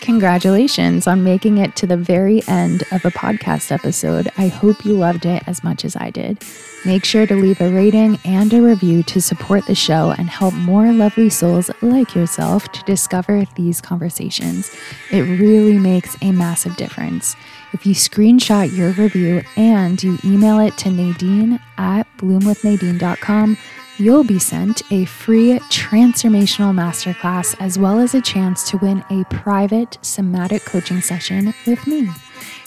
[0.06, 4.30] Congratulations on making it to the very end of a podcast episode.
[4.38, 6.44] I hope you loved it as much as I did.
[6.84, 10.54] Make sure to leave a rating and a review to support the show and help
[10.54, 14.72] more lovely souls like yourself to discover these conversations.
[15.10, 17.34] It really makes a massive difference.
[17.72, 23.56] If you screenshot your review and you email it to Nadine at bloomwithnadine.com,
[23.98, 29.24] you'll be sent a free transformational masterclass as well as a chance to win a
[29.24, 32.08] private somatic coaching session with me.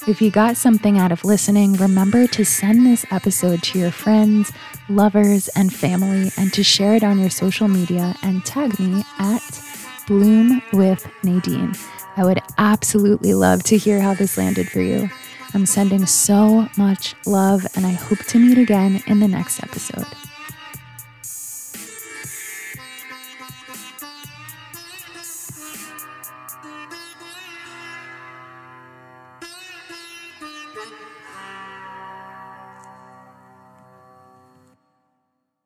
[0.07, 4.51] If you got something out of listening, remember to send this episode to your friends,
[4.87, 9.61] lovers, and family, and to share it on your social media and tag me at
[10.07, 11.73] Bloom with Nadine.
[12.17, 15.09] I would absolutely love to hear how this landed for you.
[15.53, 20.07] I'm sending so much love, and I hope to meet again in the next episode.